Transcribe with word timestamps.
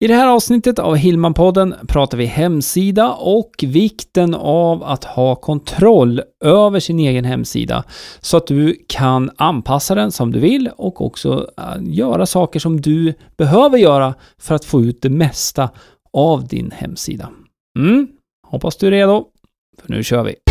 I 0.00 0.06
det 0.06 0.14
här 0.14 0.26
avsnittet 0.26 0.78
av 0.78 0.96
Hillman-podden 0.96 1.74
pratar 1.88 2.18
vi 2.18 2.24
hemsida 2.24 3.12
och 3.12 3.50
vikten 3.62 4.34
av 4.34 4.84
att 4.84 5.04
ha 5.04 5.34
kontroll 5.34 6.22
över 6.44 6.80
sin 6.80 6.98
egen 6.98 7.24
hemsida 7.24 7.84
så 8.20 8.36
att 8.36 8.46
du 8.46 8.76
kan 8.88 9.30
anpassa 9.36 9.94
den 9.94 10.12
som 10.12 10.32
du 10.32 10.40
vill 10.40 10.70
och 10.76 11.06
också 11.06 11.50
eh, 11.58 11.64
göra 11.80 12.26
saker 12.26 12.60
som 12.60 12.80
du 12.80 13.14
behöver 13.36 13.78
göra 13.78 14.14
för 14.38 14.54
att 14.54 14.64
få 14.64 14.82
ut 14.82 15.02
det 15.02 15.10
mesta 15.10 15.70
av 16.12 16.48
din 16.48 16.70
hemsida. 16.70 17.30
Mm, 17.78 18.08
hoppas 18.46 18.76
du 18.76 18.86
är 18.86 18.90
redo, 18.90 19.24
för 19.82 19.92
nu 19.92 20.04
kör 20.04 20.24
vi! 20.24 20.47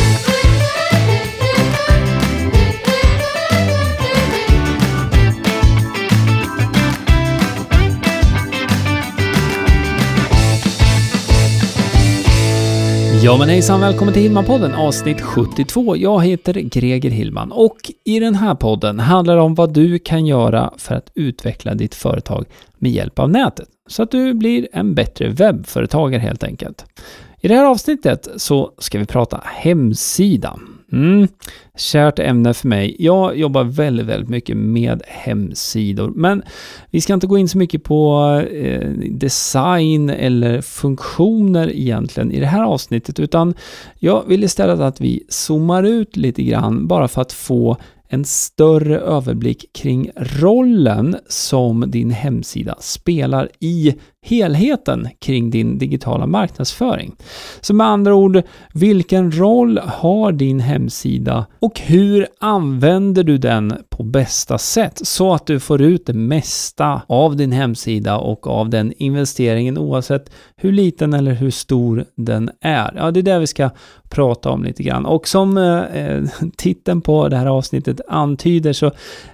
Ja 13.24 13.38
men 13.38 13.50
hejsan, 13.50 13.82
välkommen 13.82 14.14
till 14.14 14.24
Hillman-podden 14.24 14.76
avsnitt 14.76 15.22
72. 15.22 15.96
Jag 15.98 16.26
heter 16.26 16.54
Greger 16.54 17.10
Hillman 17.10 17.52
och 17.52 17.78
i 18.04 18.20
den 18.20 18.36
här 18.36 18.56
podden 18.56 19.00
handlar 19.00 19.36
det 19.36 19.42
om 19.42 19.56
vad 19.56 19.74
du 19.74 20.00
kan 20.00 20.26
göra 20.26 20.74
för 20.78 20.96
att 20.96 21.12
utveckla 21.16 21.74
ditt 21.74 21.96
företag 21.96 22.46
med 22.78 22.92
hjälp 22.92 23.20
av 23.20 23.30
nätet. 23.30 23.68
Så 23.88 24.04
att 24.04 24.12
du 24.12 24.34
blir 24.34 24.68
en 24.74 24.96
bättre 24.96 25.30
webbföretagare 25.30 26.22
helt 26.22 26.44
enkelt. 26.44 26.86
I 27.42 27.48
det 27.48 27.56
här 27.56 27.66
avsnittet 27.66 28.28
så 28.38 28.72
ska 28.78 29.00
vi 29.00 29.06
prata 29.06 29.42
hemsida. 29.46 30.60
Mm, 30.92 31.28
kärt 31.78 32.20
ämne 32.20 32.54
för 32.54 32.68
mig. 32.68 32.96
Jag 33.00 33.38
jobbar 33.38 33.64
väldigt, 33.64 34.06
väldigt 34.06 34.30
mycket 34.30 34.58
med 34.58 35.02
hemsidor, 35.08 36.12
men 36.16 36.44
vi 36.92 37.02
ska 37.02 37.14
inte 37.14 37.28
gå 37.28 37.38
in 37.38 37.48
så 37.48 37.58
mycket 37.58 37.84
på 37.84 38.24
eh, 38.52 38.90
design 39.12 40.10
eller 40.10 40.62
funktioner 40.62 41.72
egentligen 41.76 42.32
i 42.32 42.40
det 42.40 42.46
här 42.46 42.64
avsnittet, 42.64 43.20
utan 43.20 43.54
jag 44.00 44.24
vill 44.28 44.44
istället 44.44 44.80
att 44.80 45.02
vi 45.02 45.24
zoomar 45.30 45.84
ut 45.84 46.18
lite 46.18 46.44
grann 46.44 46.88
bara 46.88 47.08
för 47.08 47.22
att 47.22 47.34
få 47.34 47.78
en 48.10 48.26
större 48.26 49.00
överblick 49.00 49.66
kring 49.74 50.10
rollen 50.16 51.16
som 51.28 51.92
din 51.92 52.12
hemsida 52.12 52.76
spelar 52.80 53.50
i 53.60 53.96
helheten 54.28 55.10
kring 55.20 55.50
din 55.50 55.78
digitala 55.78 56.28
marknadsföring. 56.28 57.16
Så 57.62 57.74
med 57.74 57.88
andra 57.88 58.16
ord, 58.16 58.42
vilken 58.74 59.32
roll 59.32 59.80
har 59.84 60.32
din 60.32 60.60
hemsida 60.60 61.46
och 61.60 61.80
hur 61.80 62.28
använder 62.40 63.24
du 63.24 63.38
den 63.38 63.74
på 63.90 64.04
bästa 64.04 64.58
sätt 64.58 65.00
så 65.04 65.34
att 65.34 65.48
du 65.48 65.60
får 65.60 65.82
ut 65.82 66.06
det 66.06 66.14
mesta 66.14 67.02
av 67.08 67.36
din 67.36 67.52
hemsida 67.52 68.18
och 68.18 68.48
av 68.48 68.70
den 68.70 68.94
investeringen 68.98 69.78
oavsett 69.78 70.32
hur 70.56 70.72
liten 70.72 71.14
eller 71.14 71.34
hur 71.34 71.52
stor 71.52 72.06
den 72.16 72.50
är. 72.62 72.94
Ja, 72.96 73.12
det 73.12 73.20
är 73.20 73.24
det 73.24 73.40
vi 73.40 73.48
ska 73.48 73.70
prata 74.10 74.50
om 74.50 74.64
lite 74.64 74.84
grann. 74.84 75.06
Och 75.06 75.28
som 75.28 75.58
eh, 75.58 75.80
eh 75.80 76.24
titeln 76.58 77.02
på 77.02 77.28
det 77.28 77.38
här 77.38 77.46
avsnittet 77.46 78.02
antyder 78.08 78.74
så 78.74 78.92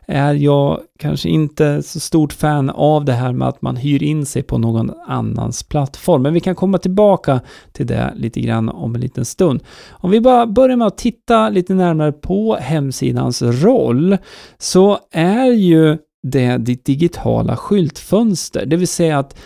är 0.07 0.33
jag 0.33 0.79
kanske 1.03 1.29
inte 1.29 1.83
så 1.83 1.99
stort 1.99 2.33
fan 2.33 2.69
av 2.69 3.05
det 3.05 3.13
här 3.13 3.33
med 3.33 3.47
att 3.47 3.61
man 3.61 3.75
hyr 3.75 4.03
in 4.03 4.25
sig 4.25 4.43
på 4.43 4.57
någon 4.57 4.91
annans 5.07 5.63
plattform. 5.63 6.21
Men 6.21 6.33
vi 6.33 6.39
kan 6.39 6.55
komma 6.55 6.77
tillbaka 6.77 7.41
till 7.71 7.87
det 7.87 8.13
lite 8.15 8.41
grann 8.41 8.69
om 8.69 8.95
en 8.95 9.01
liten 9.01 9.25
stund. 9.25 9.63
Om 9.91 10.11
vi 10.11 10.21
bara 10.21 10.47
börjar 10.47 10.77
med 10.77 10.87
att 10.87 10.97
titta 10.97 11.49
lite 11.49 11.73
närmare 11.73 12.11
på 12.11 12.55
hemsidans 12.55 13.41
roll 13.41 14.17
så 14.57 14.99
är 15.11 15.45
ju 15.45 15.97
det 16.27 16.57
ditt 16.57 16.85
digitala 16.85 17.57
skyltfönster, 17.57 18.65
det 18.65 18.75
vill 18.75 18.87
säga 18.87 19.19
att 19.19 19.37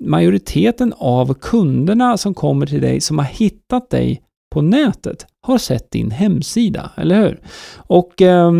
majoriteten 0.00 0.94
av 0.98 1.34
kunderna 1.34 2.16
som 2.16 2.34
kommer 2.34 2.66
till 2.66 2.80
dig 2.80 3.00
som 3.00 3.18
har 3.18 3.26
hittat 3.26 3.90
dig 3.90 4.22
på 4.52 4.62
nätet 4.62 5.26
har 5.40 5.58
sett 5.58 5.90
din 5.90 6.10
hemsida, 6.10 6.90
eller 6.96 7.16
hur? 7.16 7.40
Och 7.76 8.22
eh, 8.22 8.52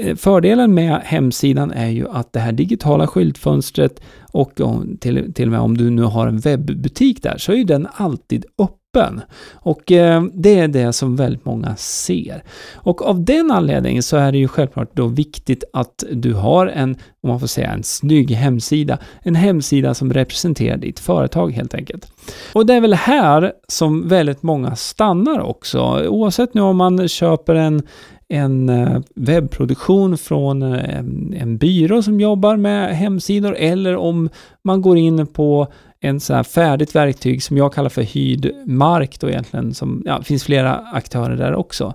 Eh, 0.00 0.16
fördelen 0.16 0.74
med 0.74 1.00
hemsidan 1.04 1.70
är 1.70 1.88
ju 1.88 2.08
att 2.08 2.32
det 2.32 2.40
här 2.40 2.52
digitala 2.52 3.06
skyltfönstret 3.06 4.00
och 4.32 4.60
om, 4.60 4.96
till, 5.00 5.34
till 5.34 5.48
och 5.48 5.52
med 5.52 5.60
om 5.60 5.76
du 5.76 5.90
nu 5.90 6.02
har 6.02 6.26
en 6.26 6.38
webbutik 6.38 7.22
där 7.22 7.38
så 7.38 7.52
är 7.52 7.56
ju 7.56 7.64
den 7.64 7.88
alltid 7.94 8.44
öppen. 8.58 9.20
Och 9.52 9.92
eh, 9.92 10.24
det 10.34 10.58
är 10.58 10.68
det 10.68 10.92
som 10.92 11.16
väldigt 11.16 11.44
många 11.44 11.76
ser. 11.76 12.42
Och 12.74 13.06
av 13.06 13.24
den 13.24 13.50
anledningen 13.50 14.02
så 14.02 14.16
är 14.16 14.32
det 14.32 14.38
ju 14.38 14.48
självklart 14.48 14.90
då 14.92 15.06
viktigt 15.06 15.64
att 15.72 16.04
du 16.12 16.34
har 16.34 16.66
en, 16.66 16.96
om 17.22 17.30
man 17.30 17.40
får 17.40 17.46
säga 17.46 17.72
en 17.72 17.82
snygg 17.82 18.30
hemsida. 18.30 18.98
En 19.22 19.34
hemsida 19.34 19.94
som 19.94 20.12
representerar 20.12 20.76
ditt 20.76 20.98
företag 20.98 21.52
helt 21.52 21.74
enkelt. 21.74 22.12
Och 22.52 22.66
det 22.66 22.74
är 22.74 22.80
väl 22.80 22.94
här 22.94 23.52
som 23.68 24.08
väldigt 24.08 24.42
många 24.42 24.76
stannar 24.76 25.40
också. 25.40 26.06
Oavsett 26.08 26.54
nu 26.54 26.60
om 26.60 26.76
man 26.76 27.08
köper 27.08 27.54
en 27.54 27.82
en 28.30 28.68
eh, 28.68 29.00
webbproduktion 29.14 30.18
från 30.18 30.62
eh, 30.62 30.98
en 31.42 31.56
byrå 31.58 32.02
som 32.02 32.20
jobbar 32.20 32.56
med 32.56 32.96
hemsidor 32.96 33.56
eller 33.56 33.96
om 33.96 34.28
man 34.64 34.82
går 34.82 34.98
in 34.98 35.26
på 35.26 35.66
en 36.00 36.20
så 36.20 36.34
här 36.34 36.42
färdigt 36.42 36.94
verktyg 36.94 37.42
som 37.42 37.56
jag 37.56 37.72
kallar 37.72 37.88
för 37.88 38.02
hyrd 38.02 38.52
mark 38.66 39.20
då 39.20 39.28
egentligen, 39.28 39.74
som, 39.74 40.02
ja, 40.06 40.18
det 40.18 40.24
finns 40.24 40.44
flera 40.44 40.74
aktörer 40.76 41.36
där 41.36 41.54
också. 41.54 41.94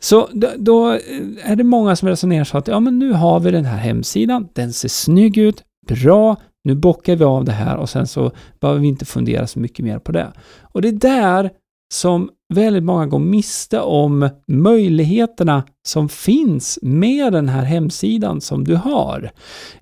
Så 0.00 0.28
då, 0.32 0.48
då 0.56 0.92
eh, 0.92 1.50
är 1.50 1.56
det 1.56 1.64
många 1.64 1.96
som 1.96 2.08
resonerar 2.08 2.44
så 2.44 2.58
att, 2.58 2.68
ja 2.68 2.80
men 2.80 2.98
nu 2.98 3.12
har 3.12 3.40
vi 3.40 3.50
den 3.50 3.64
här 3.64 3.78
hemsidan, 3.78 4.48
den 4.52 4.72
ser 4.72 4.88
snygg 4.88 5.38
ut, 5.38 5.62
bra, 5.88 6.36
nu 6.64 6.74
bockar 6.74 7.16
vi 7.16 7.24
av 7.24 7.44
det 7.44 7.52
här 7.52 7.76
och 7.76 7.90
sen 7.90 8.06
så 8.06 8.32
behöver 8.60 8.80
vi 8.80 8.88
inte 8.88 9.04
fundera 9.04 9.46
så 9.46 9.58
mycket 9.58 9.84
mer 9.84 9.98
på 9.98 10.12
det. 10.12 10.32
Och 10.62 10.82
det 10.82 10.88
är 10.88 10.92
där 10.92 11.50
som 11.94 12.30
väldigt 12.54 12.84
många 12.84 13.06
går 13.06 13.18
miste 13.18 13.80
om 13.80 14.28
möjligheterna 14.48 15.62
som 15.86 16.08
finns 16.08 16.78
med 16.82 17.32
den 17.32 17.48
här 17.48 17.62
hemsidan 17.62 18.40
som 18.40 18.64
du 18.64 18.76
har. 18.76 19.30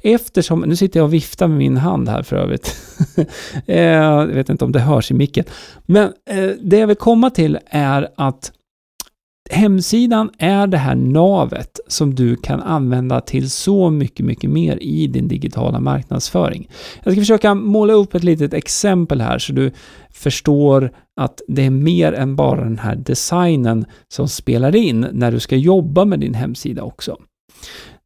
Eftersom, 0.03 0.61
nu 0.61 0.77
sitter 0.77 1.01
jag 1.01 1.05
och 1.05 1.15
viftar 1.15 1.49
med 1.49 1.59
min 1.59 1.77
hand 1.77 2.09
här 2.09 2.23
för 2.23 2.37
övrigt. 2.37 2.77
Eh, 3.67 3.83
jag 3.83 4.27
vet 4.27 4.49
inte 4.49 4.65
om 4.65 4.73
det 4.73 4.81
hörs 4.81 5.11
i 5.11 5.15
micken. 5.15 5.45
Men 5.87 6.13
eh, 6.31 6.51
det 6.63 6.79
jag 6.79 6.87
vill 6.87 6.97
komma 6.97 7.31
till 7.31 7.59
är 7.67 8.09
att 8.17 8.53
hemsidan 9.51 10.31
är 10.39 10.67
det 10.67 10.77
här 10.77 10.95
navet 10.95 11.81
som 11.89 12.15
du 12.15 12.37
kan 12.37 12.63
använda 12.63 13.21
till 13.21 13.51
så 13.51 13.91
mycket, 13.91 14.27
mycket 14.27 14.51
mer 14.51 14.79
i 14.81 15.07
din 15.07 15.29
digitala 15.29 15.81
marknadsföring. 15.81 16.71
Jag 17.03 17.13
ska 17.13 17.21
försöka 17.21 17.55
måla 17.55 17.93
upp 17.93 18.15
ett 18.15 18.25
litet 18.25 18.55
exempel 18.55 19.21
här 19.21 19.39
så 19.39 19.53
du 19.53 19.73
förstår 20.11 20.93
att 21.21 21.43
det 21.49 21.67
är 21.67 21.71
mer 21.71 22.13
än 22.13 22.37
bara 22.37 22.65
den 22.65 22.79
här 22.79 22.97
designen 22.97 23.85
som 24.09 24.29
spelar 24.29 24.77
in 24.77 25.07
när 25.13 25.33
du 25.33 25.41
ska 25.41 25.57
jobba 25.57 26.05
med 26.05 26.21
din 26.21 26.35
hemsida 26.35 26.83
också. 26.83 27.19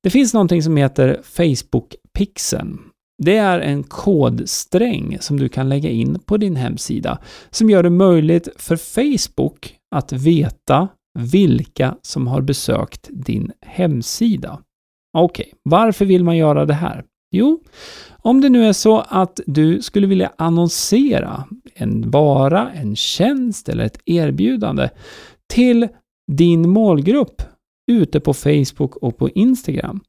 Det 0.03 0.11
finns 0.11 0.35
någonting 0.35 0.63
som 0.63 0.77
heter 0.77 1.21
Facebook-pixeln. 1.25 2.79
Det 3.23 3.37
är 3.37 3.61
en 3.61 3.83
kodsträng 3.83 5.19
som 5.21 5.39
du 5.39 5.49
kan 5.49 5.69
lägga 5.69 5.91
in 5.91 6.19
på 6.19 6.37
din 6.37 6.57
hemsida 6.57 7.19
som 7.51 7.71
gör 7.71 7.83
det 7.83 7.91
möjligt 7.91 8.49
för 8.57 8.77
Facebook 8.77 9.75
att 9.95 10.13
veta 10.13 10.89
vilka 11.19 11.97
som 12.03 12.27
har 12.27 12.41
besökt 12.41 13.09
din 13.11 13.53
hemsida. 13.61 14.61
Okej, 15.19 15.47
okay. 15.47 15.59
varför 15.63 16.05
vill 16.05 16.25
man 16.25 16.37
göra 16.37 16.67
det 16.67 16.75
här? 16.75 17.05
Jo, 17.31 17.61
om 18.09 18.41
det 18.41 18.49
nu 18.49 18.65
är 18.65 18.73
så 18.73 19.01
att 19.09 19.41
du 19.47 19.83
skulle 19.83 20.07
vilja 20.07 20.33
annonsera 20.39 21.45
en 21.77 22.11
vara, 22.11 22.71
en 22.71 22.97
tjänst 22.97 23.69
eller 23.69 23.85
ett 23.85 23.99
erbjudande 24.05 24.89
till 25.53 25.89
din 26.33 26.71
målgrupp 26.71 27.43
ute 27.93 28.21
på 28.21 28.35
Facebook 28.35 28.97
och 28.97 29.17
på 29.17 29.31
Instagram. 29.31 30.01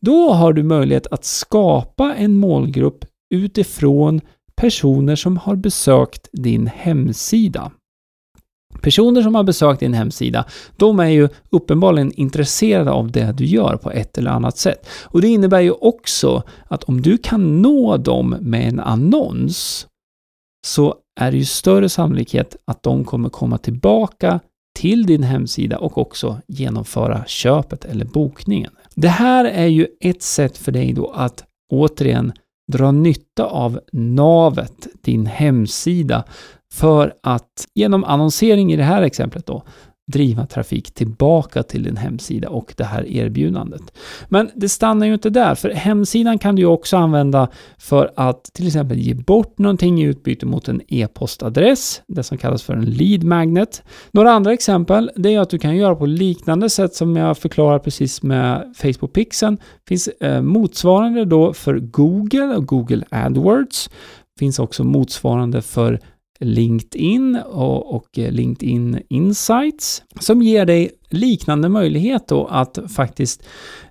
Då 0.00 0.32
har 0.32 0.52
du 0.52 0.62
möjlighet 0.62 1.06
att 1.06 1.24
skapa 1.24 2.14
en 2.14 2.36
målgrupp 2.36 3.04
utifrån 3.34 4.20
personer 4.56 5.16
som 5.16 5.36
har 5.36 5.56
besökt 5.56 6.28
din 6.32 6.66
hemsida. 6.66 7.72
Personer 8.80 9.22
som 9.22 9.34
har 9.34 9.44
besökt 9.44 9.80
din 9.80 9.94
hemsida, 9.94 10.44
de 10.76 11.00
är 11.00 11.08
ju 11.08 11.28
uppenbarligen 11.50 12.12
intresserade 12.12 12.90
av 12.90 13.12
det 13.12 13.32
du 13.32 13.44
gör 13.44 13.76
på 13.76 13.90
ett 13.90 14.18
eller 14.18 14.30
annat 14.30 14.58
sätt. 14.58 14.88
Och 15.04 15.20
det 15.20 15.28
innebär 15.28 15.60
ju 15.60 15.70
också 15.70 16.42
att 16.66 16.84
om 16.84 17.02
du 17.02 17.18
kan 17.18 17.62
nå 17.62 17.96
dem 17.96 18.36
med 18.40 18.68
en 18.68 18.80
annons, 18.80 19.86
så 20.66 20.94
är 21.20 21.30
det 21.30 21.36
ju 21.36 21.44
större 21.44 21.88
sannolikhet 21.88 22.56
att 22.64 22.82
de 22.82 23.04
kommer 23.04 23.28
komma 23.28 23.58
tillbaka 23.58 24.40
till 24.74 25.06
din 25.06 25.22
hemsida 25.22 25.78
och 25.78 25.98
också 25.98 26.40
genomföra 26.48 27.24
köpet 27.26 27.84
eller 27.84 28.04
bokningen. 28.04 28.72
Det 28.94 29.08
här 29.08 29.44
är 29.44 29.66
ju 29.66 29.86
ett 30.00 30.22
sätt 30.22 30.58
för 30.58 30.72
dig 30.72 30.92
då 30.92 31.10
att 31.10 31.44
återigen 31.70 32.32
dra 32.72 32.92
nytta 32.92 33.46
av 33.46 33.80
navet, 33.92 34.86
din 35.02 35.26
hemsida, 35.26 36.24
för 36.72 37.14
att 37.22 37.66
genom 37.74 38.04
annonsering 38.04 38.72
i 38.72 38.76
det 38.76 38.82
här 38.82 39.02
exemplet 39.02 39.46
då 39.46 39.62
driva 40.12 40.46
trafik 40.46 40.94
tillbaka 40.94 41.62
till 41.62 41.82
din 41.82 41.96
hemsida 41.96 42.48
och 42.48 42.74
det 42.76 42.84
här 42.84 43.06
erbjudandet. 43.06 43.82
Men 44.28 44.50
det 44.54 44.68
stannar 44.68 45.06
ju 45.06 45.14
inte 45.14 45.30
där, 45.30 45.54
för 45.54 45.70
hemsidan 45.70 46.38
kan 46.38 46.56
du 46.56 46.62
ju 46.62 46.66
också 46.66 46.96
använda 46.96 47.48
för 47.78 48.12
att 48.16 48.44
till 48.44 48.66
exempel 48.66 48.98
ge 48.98 49.14
bort 49.14 49.58
någonting 49.58 50.02
i 50.02 50.04
utbyte 50.04 50.46
mot 50.46 50.68
en 50.68 50.80
e-postadress, 50.88 52.02
det 52.06 52.22
som 52.22 52.38
kallas 52.38 52.62
för 52.62 52.74
en 52.74 52.84
lead 52.84 53.24
magnet. 53.24 53.82
Några 54.10 54.32
andra 54.32 54.52
exempel, 54.52 55.10
det 55.16 55.34
är 55.34 55.40
att 55.40 55.50
du 55.50 55.58
kan 55.58 55.76
göra 55.76 55.94
på 55.94 56.06
liknande 56.06 56.70
sätt 56.70 56.94
som 56.94 57.16
jag 57.16 57.38
förklarar 57.38 57.78
precis 57.78 58.22
med 58.22 58.74
Facebook 58.76 59.12
Pixeln. 59.12 59.58
finns 59.88 60.08
eh, 60.08 60.42
motsvarande 60.42 61.24
då 61.24 61.52
för 61.52 61.78
Google 61.78 62.56
och 62.56 62.66
Google 62.66 63.04
AdWords. 63.10 63.90
finns 64.38 64.58
också 64.58 64.84
motsvarande 64.84 65.62
för 65.62 66.00
LinkedIn 66.42 67.36
och, 67.46 67.94
och, 67.94 68.08
LinkedIn 68.14 69.02
Insights 69.08 70.02
som 70.20 70.42
ger 70.42 70.66
dig 70.66 70.90
liknande 71.10 71.68
möjlighet 71.68 72.28
då 72.28 72.46
att 72.46 72.78
faktiskt 72.94 73.42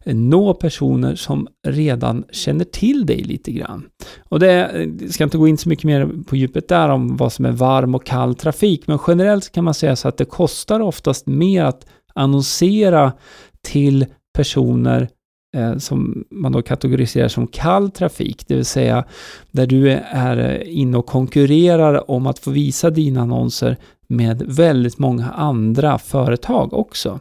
nå 0.06 0.54
personer 0.54 1.16
som 1.16 1.48
redan 1.68 2.24
känner 2.32 2.66
till 2.66 3.06
dig 3.06 3.24
lite 3.24 3.52
grann. 3.52 3.86
Och 4.30 4.40
det 4.40 4.72
jag 5.02 5.14
ska 5.14 5.24
inte 5.24 5.38
gå 5.38 5.48
in 5.48 5.58
så 5.58 5.70
mycket 5.70 5.86
mer 5.86 6.10
på 6.28 6.36
djupet 6.36 6.68
där 6.68 6.90
om 6.90 7.18
vad 7.18 7.34
som 7.34 7.46
är 7.46 7.52
varm 7.52 7.96
och 7.96 8.06
kall 8.06 8.36
trafik, 8.36 8.88
men 8.88 9.00
generellt 9.08 9.52
kan 9.52 9.64
man 9.64 9.74
säga 9.74 9.96
så 9.96 10.08
att 10.08 10.18
det 10.18 10.26
kostar 10.26 10.80
oftast 10.80 11.28
mer 11.28 11.64
att 11.64 11.86
annonsera 12.14 13.14
till 13.62 14.06
personer 14.34 15.10
Eh, 15.56 15.78
som 15.78 16.24
man 16.30 16.52
då 16.52 16.62
kategoriserar 16.62 17.28
som 17.28 17.48
kall 17.48 17.92
trafik, 17.92 18.48
det 18.48 18.56
vill 18.56 18.66
säga 18.66 19.06
där 19.52 19.68
du 19.68 19.92
är 20.12 20.68
inne 20.68 20.98
och 20.98 21.06
konkurrerar 21.06 22.12
om 22.12 22.28
att 22.28 22.40
få 22.40 22.52
visa 22.52 22.90
dina 22.90 23.22
annonser 23.22 23.78
med 24.08 24.44
väldigt 24.46 25.00
många 25.00 25.30
andra 25.30 25.98
företag 25.98 26.74
också. 26.74 27.20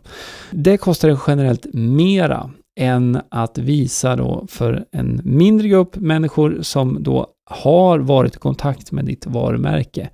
Det 0.51 0.77
kostar 0.77 1.19
generellt 1.27 1.67
mera 1.73 2.51
än 2.81 3.21
att 3.29 3.59
visa 3.59 4.17
då 4.17 4.47
för 4.49 4.85
en 4.93 5.21
mindre 5.25 5.69
grupp 5.69 5.97
människor 5.97 6.59
som 6.63 7.03
då 7.03 7.27
har 7.45 7.99
varit 7.99 8.37
i 8.37 8.39
kontakt 8.39 8.93
med 8.93 9.05
ditt 9.05 9.27
varumärke. 9.27 10.11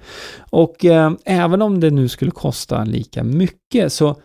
Och 0.51 0.85
eh, 0.85 1.13
även 1.25 1.63
om 1.63 1.81
det 1.81 1.91
nu 1.91 2.09
skulle 2.09 2.31
kosta 2.31 2.85
lika 2.85 3.25
mycket 3.25 3.93
så 3.93 4.17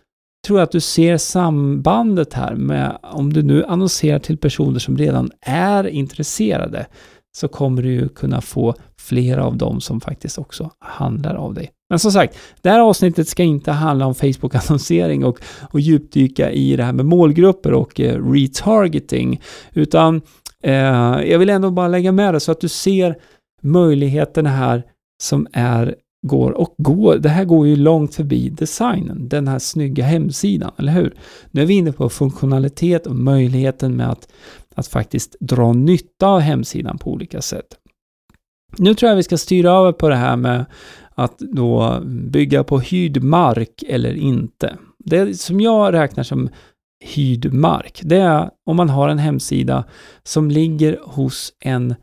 tror 0.48 0.60
jag 0.60 0.64
att 0.64 0.72
du 0.72 0.80
ser 0.80 1.18
sambandet 1.18 2.34
här 2.34 2.56
med 2.56 2.98
om 3.04 3.34
du 3.34 3.44
nu 3.44 3.66
annonserar 3.66 4.20
till 4.20 4.38
personer 4.38 4.80
som 4.80 4.98
redan 4.98 5.32
är 5.42 5.88
intresserade 5.88 6.88
så 7.38 7.48
kommer 7.48 7.82
du 7.82 7.92
ju 7.92 8.10
kunna 8.10 8.42
få 8.42 8.76
flera 8.98 9.46
av 9.46 9.58
dem 9.58 9.82
som 9.82 10.02
faktiskt 10.02 10.38
också 10.38 10.72
handlar 10.80 11.36
av 11.36 11.54
dig. 11.54 11.72
Men 11.90 12.00
som 12.00 12.12
sagt, 12.12 12.38
det 12.62 12.70
här 12.70 12.80
avsnittet 12.80 13.28
ska 13.28 13.44
inte 13.44 13.72
handla 13.72 14.06
om 14.06 14.16
Facebook-annonsering 14.16 15.26
och, 15.26 15.40
och 15.72 15.80
djupdyka 15.80 16.52
i 16.52 16.76
det 16.76 16.84
här 16.84 16.94
med 16.94 17.06
målgrupper 17.06 17.74
och 17.74 18.00
eh, 18.00 18.32
retargeting, 18.32 19.42
utan 19.74 20.22
eh, 20.64 20.74
jag 21.26 21.40
vill 21.40 21.50
ändå 21.50 21.72
bara 21.72 21.88
lägga 21.88 22.12
med 22.12 22.34
det 22.34 22.40
så 22.40 22.52
att 22.52 22.62
du 22.62 22.70
ser 22.70 23.16
möjligheterna 23.62 24.50
här 24.50 24.84
som 25.24 25.48
är 25.54 25.96
går 26.28 26.52
och 26.52 26.76
går. 26.78 27.18
Det 27.18 27.30
här 27.30 27.46
går 27.46 27.68
ju 27.68 27.76
långt 27.76 28.16
förbi 28.16 28.50
designen, 28.50 29.30
den 29.30 29.48
här 29.48 29.60
snygga 29.60 30.04
hemsidan, 30.04 30.72
eller 30.78 30.92
hur? 30.92 31.16
Nu 31.52 31.62
är 31.62 31.66
vi 31.66 31.74
inne 31.74 31.92
på 31.92 32.10
funktionalitet 32.10 33.08
och 33.08 33.16
möjligheten 33.16 33.96
med 33.96 34.10
att, 34.10 34.28
att 34.76 34.88
faktiskt 34.88 35.36
dra 35.40 35.74
nytta 35.74 36.28
av 36.28 36.40
hemsidan 36.40 36.98
på 36.98 37.12
olika 37.12 37.42
sätt. 37.42 37.78
Nu 38.78 38.94
tror 38.94 39.10
jag 39.10 39.16
vi 39.16 39.24
ska 39.24 39.38
styra 39.38 39.72
över 39.72 39.92
på 39.92 40.10
det 40.10 40.16
här 40.16 40.36
med 40.36 40.66
att 41.16 41.40
då 41.40 42.02
bygga 42.06 42.64
på 42.64 42.80
hyrd 42.80 43.24
mark 43.24 43.84
eller 43.88 44.14
inte. 44.14 44.78
Det 45.00 45.40
som 45.40 45.62
jag 45.62 45.94
räknar 45.94 46.24
som 46.24 46.50
hyrd 47.04 47.54
mark, 47.54 48.02
det 48.04 48.18
är 48.18 48.50
om 48.66 48.76
man 48.76 48.90
har 48.90 49.10
en 49.10 49.20
hemsida 49.20 49.84
som 50.24 50.52
ligger 50.52 51.00
hos 51.04 51.54
en 51.60 51.96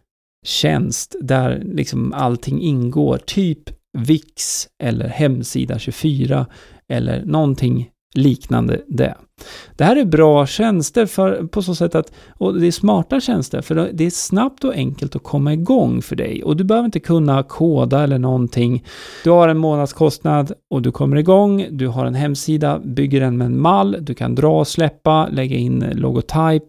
tjänst 0.47 1.17
där 1.21 1.63
liksom 1.65 2.13
allting 2.13 2.61
ingår, 2.61 3.19
typ 3.27 3.78
VIX 3.99 4.69
eller 4.83 5.09
Hemsida 5.09 5.79
24 5.79 6.47
eller 6.89 7.25
någonting 7.25 7.91
liknande 8.15 8.81
det. 8.89 9.15
Det 9.77 9.85
här 9.85 9.97
är 9.97 10.05
bra 10.05 10.47
tjänster 10.47 11.07
för, 11.07 11.47
på 11.47 11.63
så 11.63 11.75
sätt 11.75 11.95
att, 11.95 12.13
och 12.29 12.61
det 12.61 12.67
är 12.67 12.71
smarta 12.71 13.21
tjänster, 13.21 13.61
för 13.61 13.91
det 13.93 14.05
är 14.05 14.11
snabbt 14.11 14.65
och 14.65 14.75
enkelt 14.75 15.17
att 15.17 15.23
komma 15.23 15.53
igång 15.53 16.03
för 16.03 16.17
dig. 16.17 16.45
Och 16.45 16.57
du 16.57 16.65
behöver 16.65 16.87
inte 16.87 17.01
kunna 17.01 17.43
koda 17.43 18.03
eller 18.03 18.19
någonting. 18.19 18.85
Du 19.25 19.31
har 19.31 19.49
en 19.49 19.59
månadskostnad 19.59 20.53
och 20.71 20.83
du 20.83 20.93
kommer 20.93 21.17
igång, 21.17 21.67
du 21.71 21.89
har 21.89 22.07
en 22.07 22.15
hemsida, 22.15 22.79
bygger 22.79 23.21
den 23.21 23.37
med 23.37 23.45
en 23.45 23.61
mall, 23.61 23.97
du 24.01 24.15
kan 24.15 24.35
dra 24.35 24.59
och 24.61 24.69
släppa, 24.69 25.29
lägga 25.29 25.57
in 25.57 25.85
logotyp, 25.93 26.65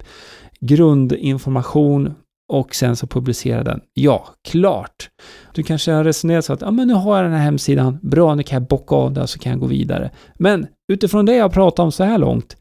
grundinformation, 0.60 2.13
och 2.50 2.75
sen 2.75 2.96
så 2.96 3.07
publicera 3.07 3.63
den. 3.63 3.81
Ja, 3.94 4.28
klart. 4.44 5.10
Du 5.54 5.63
kanske 5.63 5.92
har 5.92 6.04
resonerat 6.04 6.46
så 6.46 6.54
att 6.54 6.62
ja, 6.62 6.72
men 6.72 6.88
nu 6.88 6.94
har 6.94 7.16
jag 7.16 7.25
den 7.25 7.34
här 7.34 7.44
hemsidan, 7.44 8.00
bra, 8.01 8.36
nu 8.36 8.44
kan 8.44 8.56
jag 8.56 8.68
bocka 8.68 8.96
av 8.96 9.13
det 9.13 9.28
så 9.28 9.40
kan 9.40 9.51
jag 9.51 9.60
gå 9.60 9.68
vidare. 9.68 10.12
Men 10.36 10.68
utifrån 10.92 11.25
det 11.25 11.36
jag 11.36 11.54
pratat 11.54 11.80
om 11.80 11.92
så 11.92 12.04
här 12.04 12.18
långt 12.18 12.57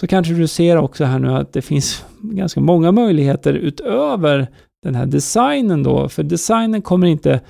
så 0.00 0.06
kanske 0.06 0.34
du 0.34 0.46
ser 0.46 0.76
också 0.76 1.04
här 1.04 1.18
nu 1.18 1.32
att 1.32 1.52
det 1.52 1.62
finns 1.62 2.04
ganska 2.20 2.60
många 2.60 2.92
möjligheter 2.92 3.54
utöver 3.54 4.46
den 4.82 4.94
här 4.94 5.06
designen 5.06 5.82
då, 5.82 6.08
för 6.08 6.22
designen 6.22 6.82
kommer 6.82 7.06
inte 7.06 7.40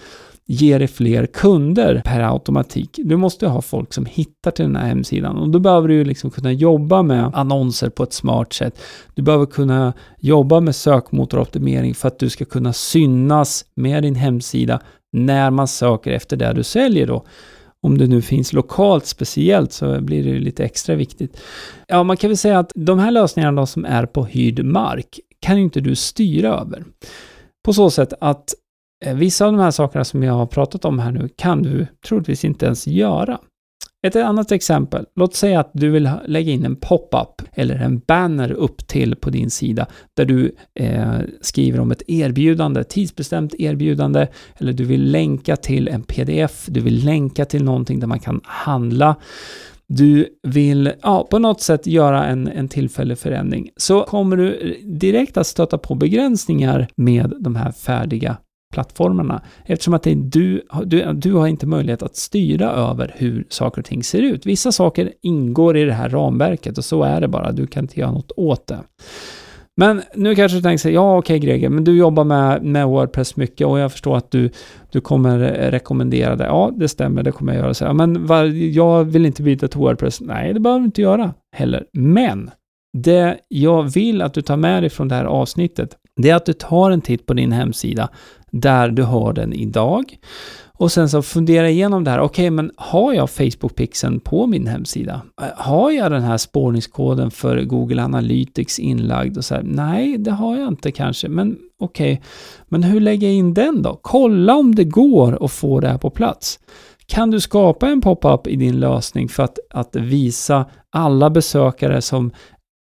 ge 0.47 0.79
dig 0.79 0.89
fler 0.89 1.27
kunder 1.27 2.03
per 2.05 2.21
automatik. 2.21 3.01
Du 3.05 3.17
måste 3.17 3.47
ha 3.47 3.63
folk 3.63 3.93
som 3.93 4.07
hittar 4.07 4.51
till 4.51 4.65
den 4.65 4.77
här 4.77 4.87
hemsidan 4.87 5.37
och 5.37 5.49
då 5.49 5.59
behöver 5.59 5.89
du 5.89 6.05
liksom 6.05 6.31
kunna 6.31 6.53
jobba 6.53 7.03
med 7.03 7.31
annonser 7.35 7.91
på 7.91 8.03
ett 8.03 8.13
smart 8.13 8.53
sätt. 8.53 8.81
Du 9.15 9.23
behöver 9.23 9.47
kunna 9.47 9.93
jobba 10.19 10.61
med 10.61 10.77
sökmotoroptimering 10.77 11.95
för 11.95 12.09
att 12.09 12.19
du 12.19 12.31
ska 12.31 12.45
kunna 12.45 12.73
synas 12.73 13.65
med 13.75 14.03
din 14.03 14.15
hemsida 14.15 14.81
när 15.13 15.51
man 15.51 15.69
söker 15.69 16.11
efter 16.11 16.37
det 16.37 16.53
du 16.53 16.63
säljer 16.63 17.07
då. 17.07 17.25
Om 17.83 17.99
det 17.99 18.07
nu 18.07 18.23
finns 18.23 18.53
lokalt 18.53 19.07
speciellt 19.07 19.73
så 19.73 20.01
blir 20.01 20.25
det 20.25 20.39
lite 20.41 20.65
extra 20.65 20.95
viktigt. 20.95 21.41
Ja, 21.87 22.03
man 22.03 22.17
kan 22.17 22.31
väl 22.31 22.37
säga 22.37 22.59
att 22.59 22.73
de 22.75 22.99
här 22.99 23.11
lösningarna 23.11 23.61
då 23.61 23.67
som 23.67 23.85
är 23.85 24.07
på 24.07 24.25
hyrd 24.25 24.65
mark 24.65 25.21
kan 25.41 25.59
inte 25.59 25.81
du 25.81 25.95
styra 25.95 26.49
över. 26.49 26.85
På 27.65 27.73
så 27.73 27.91
sätt 27.91 28.13
att 28.21 28.55
Eh, 29.05 29.15
vissa 29.15 29.47
av 29.47 29.53
de 29.53 29.61
här 29.61 29.71
sakerna 29.71 30.05
som 30.05 30.23
jag 30.23 30.35
har 30.35 30.47
pratat 30.47 30.85
om 30.85 30.99
här 30.99 31.13
nu 31.13 31.29
kan 31.37 31.63
du 31.63 31.87
troligtvis 32.09 32.45
inte 32.45 32.67
ens 32.67 32.87
göra. 32.87 33.39
Ett 34.07 34.17
annat 34.17 34.53
exempel, 34.53 35.07
låt 35.17 35.35
säga 35.35 35.61
att 35.61 35.71
du 35.73 35.91
vill 35.91 36.11
lägga 36.27 36.53
in 36.53 36.65
en 36.65 36.77
pop-up 36.77 37.49
eller 37.53 37.75
en 37.75 37.99
banner 37.99 38.53
upp 38.53 38.87
till 38.87 39.17
på 39.17 39.31
din 39.31 39.51
sida 39.51 39.87
där 40.17 40.25
du 40.25 40.55
eh, 40.81 41.19
skriver 41.41 41.81
om 41.81 41.91
ett 41.91 42.03
erbjudande, 42.07 42.85
tidsbestämt 42.85 43.55
erbjudande, 43.59 44.27
eller 44.59 44.73
du 44.73 44.85
vill 44.85 45.11
länka 45.11 45.57
till 45.57 45.89
en 45.89 46.03
pdf, 46.03 46.67
du 46.67 46.81
vill 46.81 47.05
länka 47.05 47.45
till 47.45 47.65
någonting 47.65 48.01
där 48.01 48.07
man 48.07 48.21
kan 48.21 48.41
handla. 48.45 49.17
Du 49.87 50.27
vill 50.43 50.93
ja, 51.03 51.27
på 51.31 51.39
något 51.39 51.61
sätt 51.61 51.87
göra 51.87 52.25
en, 52.25 52.49
en 52.49 52.69
tillfällig 52.69 53.19
förändring 53.19 53.71
så 53.77 54.03
kommer 54.03 54.37
du 54.37 54.55
eh, 54.55 54.87
direkt 54.87 55.37
att 55.37 55.47
stöta 55.47 55.79
på 55.79 55.95
begränsningar 55.95 56.89
med 56.97 57.35
de 57.41 57.57
här 57.57 57.73
färdiga 57.73 58.37
plattformarna. 58.75 59.43
Eftersom 59.65 59.95
att 59.95 60.03
det 60.03 60.11
är 60.11 60.17
du, 60.17 60.63
du, 60.85 61.13
du 61.13 61.33
har 61.33 61.47
inte 61.47 61.67
möjlighet 61.67 62.03
att 62.03 62.17
styra 62.17 62.71
över 62.71 63.15
hur 63.17 63.47
saker 63.49 63.81
och 63.81 63.85
ting 63.85 64.03
ser 64.03 64.23
ut. 64.23 64.47
Vissa 64.47 64.73
saker 64.73 65.13
ingår 65.23 65.77
i 65.77 65.85
det 65.85 65.93
här 65.93 66.09
ramverket 66.09 66.79
och 66.79 66.85
så 66.85 67.03
är 67.03 67.21
det 67.21 67.29
bara. 67.29 67.53
Du 67.53 67.67
kan 67.67 67.85
inte 67.85 68.01
göra 68.01 68.13
något 68.13 68.33
åt 68.37 68.67
det. 68.67 68.79
Men 69.77 70.03
nu 70.15 70.35
kanske 70.35 70.59
du 70.59 70.63
tänker 70.63 70.79
sig, 70.79 70.93
ja 70.93 71.19
okej 71.19 71.37
okay, 71.37 71.49
Greger, 71.49 71.69
men 71.69 71.85
du 71.85 71.97
jobbar 71.97 72.25
med, 72.25 72.63
med 72.63 72.87
Wordpress 72.87 73.37
mycket 73.37 73.67
och 73.67 73.79
jag 73.79 73.93
förstår 73.93 74.17
att 74.17 74.31
du, 74.31 74.51
du 74.91 75.01
kommer 75.01 75.39
rekommendera 75.71 76.37
det. 76.37 76.45
Ja, 76.45 76.73
det 76.77 76.89
stämmer, 76.89 77.23
det 77.23 77.33
kommer 77.33 77.53
jag 77.53 77.63
göra. 77.63 77.75
Så, 77.75 77.93
men 77.93 78.27
var, 78.27 78.45
jag 78.75 79.05
vill 79.05 79.27
inte 79.27 79.43
byta 79.43 79.69
till 79.69 79.81
Wordpress. 79.81 80.21
Nej, 80.21 80.55
det 80.55 80.61
behöver 80.61 80.81
du 80.81 80.85
inte 80.85 81.03
göra 81.03 81.35
heller. 81.57 81.85
Men 81.93 82.51
det 82.99 83.37
jag 83.49 83.83
vill 83.83 84.23
att 84.23 84.35
du 84.35 84.43
tar 84.43 84.57
med 84.57 84.83
dig 84.83 84.91
från 84.91 85.09
det 85.09 85.15
här 85.15 85.25
avsnittet, 85.25 85.97
det 86.17 86.31
är 86.31 86.35
att 86.35 86.47
du 86.47 86.53
tar 86.53 86.91
en 86.91 87.01
titt 87.01 87.27
på 87.27 87.35
din 87.35 87.53
hemsida 87.53 88.09
där 88.61 88.89
du 88.89 89.03
har 89.03 89.33
den 89.33 89.53
idag. 89.53 90.19
Och 90.79 90.93
sen 90.93 91.09
så 91.09 91.23
fundera 91.23 91.71
igenom 91.71 92.05
det 92.05 92.11
här. 92.11 92.19
Okej, 92.19 92.43
okay, 92.43 92.51
men 92.51 92.71
har 92.77 93.13
jag 93.13 93.29
Facebook-pixeln 93.29 94.21
på 94.21 94.47
min 94.47 94.67
hemsida? 94.67 95.23
Eh, 95.43 95.49
har 95.57 95.91
jag 95.91 96.13
den 96.13 96.23
här 96.23 96.37
spårningskoden 96.37 97.31
för 97.31 97.63
Google 97.63 98.03
Analytics 98.03 98.79
inlagd? 98.79 99.37
Och 99.39 99.45
så 99.45 99.55
här, 99.55 99.63
Nej, 99.63 100.19
det 100.19 100.31
har 100.31 100.57
jag 100.57 100.69
inte 100.69 100.93
kanske. 100.93 101.29
Men 101.29 101.57
okej, 101.81 102.13
okay. 102.13 102.25
men 102.69 102.83
hur 102.83 103.01
lägger 103.01 103.27
jag 103.27 103.37
in 103.37 103.55
den 103.55 103.83
då? 103.83 103.99
Kolla 104.03 104.55
om 104.55 104.75
det 104.75 104.85
går 104.85 105.45
att 105.45 105.53
få 105.53 105.81
det 105.81 105.89
här 105.89 105.99
på 105.99 106.11
plats. 106.11 106.59
Kan 107.07 107.31
du 107.31 107.41
skapa 107.41 107.89
en 107.89 108.01
pop-up 108.01 108.47
i 108.47 108.57
din 108.57 108.81
lösning 108.81 109.29
för 109.29 109.43
att, 109.43 109.59
att 109.71 109.97
visa 109.97 110.67
alla 110.91 111.31
besökare 111.31 112.03
som 112.03 112.31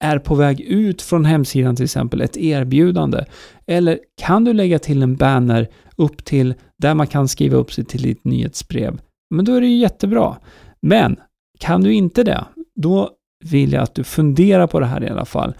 är 0.02 0.18
på 0.18 0.34
väg 0.34 0.60
ut 0.60 1.02
från 1.02 1.24
hemsidan 1.24 1.76
till 1.76 1.84
exempel 1.84 2.20
ett 2.20 2.36
erbjudande? 2.36 3.24
Eller 3.66 3.98
kan 4.20 4.44
du 4.44 4.52
lägga 4.52 4.78
till 4.78 5.02
en 5.02 5.16
banner 5.16 5.68
upp 5.96 6.24
till 6.24 6.54
där 6.78 6.94
man 6.94 7.06
kan 7.06 7.28
skriva 7.28 7.56
upp 7.56 7.72
sig 7.72 7.84
till 7.84 8.02
ditt 8.02 8.24
nyhetsbrev? 8.24 9.00
Men 9.34 9.44
då 9.44 9.54
är 9.54 9.60
det 9.60 9.66
ju 9.66 9.78
jättebra. 9.78 10.36
Men 10.82 11.16
kan 11.58 11.82
du 11.82 11.94
inte 11.94 12.24
det, 12.24 12.44
då 12.74 13.10
vill 13.44 13.72
jag 13.72 13.82
att 13.82 13.94
du 13.94 14.04
funderar 14.04 14.66
på 14.66 14.80
det 14.80 14.86
här 14.86 15.04
i 15.04 15.08
alla 15.08 15.24
fall. 15.24 15.54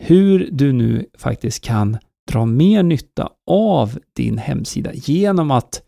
Hur 0.00 0.48
du 0.52 0.72
nu 0.72 1.06
faktiskt 1.18 1.64
kan 1.64 1.98
dra 2.30 2.46
mer 2.46 2.82
nytta 2.82 3.28
av 3.50 3.98
din 4.16 4.38
hemsida 4.38 4.90
genom 4.94 5.50
att 5.50 5.82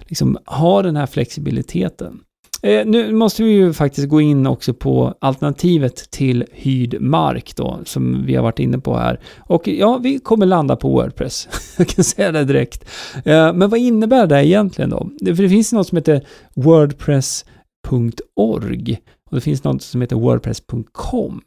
liksom 0.00 0.38
ha 0.46 0.82
den 0.82 0.96
här 0.96 1.06
flexibiliteten. 1.06 2.20
Eh, 2.64 2.86
nu 2.86 3.12
måste 3.12 3.42
vi 3.42 3.50
ju 3.50 3.72
faktiskt 3.72 4.08
gå 4.08 4.20
in 4.20 4.46
också 4.46 4.74
på 4.74 5.14
alternativet 5.18 6.10
till 6.10 6.44
hyrd 6.52 7.00
mark 7.00 7.56
då, 7.56 7.78
som 7.84 8.26
vi 8.26 8.34
har 8.34 8.42
varit 8.42 8.58
inne 8.58 8.78
på 8.78 8.96
här. 8.96 9.20
Och 9.38 9.68
ja, 9.68 9.98
vi 9.98 10.18
kommer 10.18 10.46
landa 10.46 10.76
på 10.76 10.88
Wordpress. 10.88 11.48
Jag 11.78 11.88
kan 11.88 12.04
säga 12.04 12.32
det 12.32 12.44
direkt. 12.44 12.84
Eh, 13.24 13.52
men 13.52 13.70
vad 13.70 13.80
innebär 13.80 14.26
det 14.26 14.46
egentligen 14.46 14.90
då? 14.90 15.10
För 15.24 15.42
det 15.42 15.48
finns 15.48 15.72
något 15.72 15.88
som 15.88 15.98
heter 15.98 16.26
Wordpress.org 16.54 18.98
och 19.30 19.36
det 19.36 19.40
finns 19.40 19.64
något 19.64 19.82
som 19.82 20.00
heter 20.00 20.16
Wordpress.com. 20.16 21.40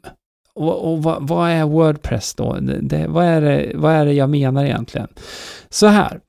Och, 0.54 0.92
och 0.92 1.02
vad, 1.02 1.28
vad, 1.28 1.50
är 1.50 1.64
Wordpress 1.64 2.34
då? 2.34 2.58
Det, 2.60 3.06
vad, 3.08 3.24
är 3.24 3.40
det, 3.40 3.72
vad 3.74 3.92
är 3.92 4.06
det 4.06 4.12
jag 4.12 4.30
menar 4.30 4.64
egentligen? 4.64 5.08
Så 5.68 5.86
här, 5.86 6.20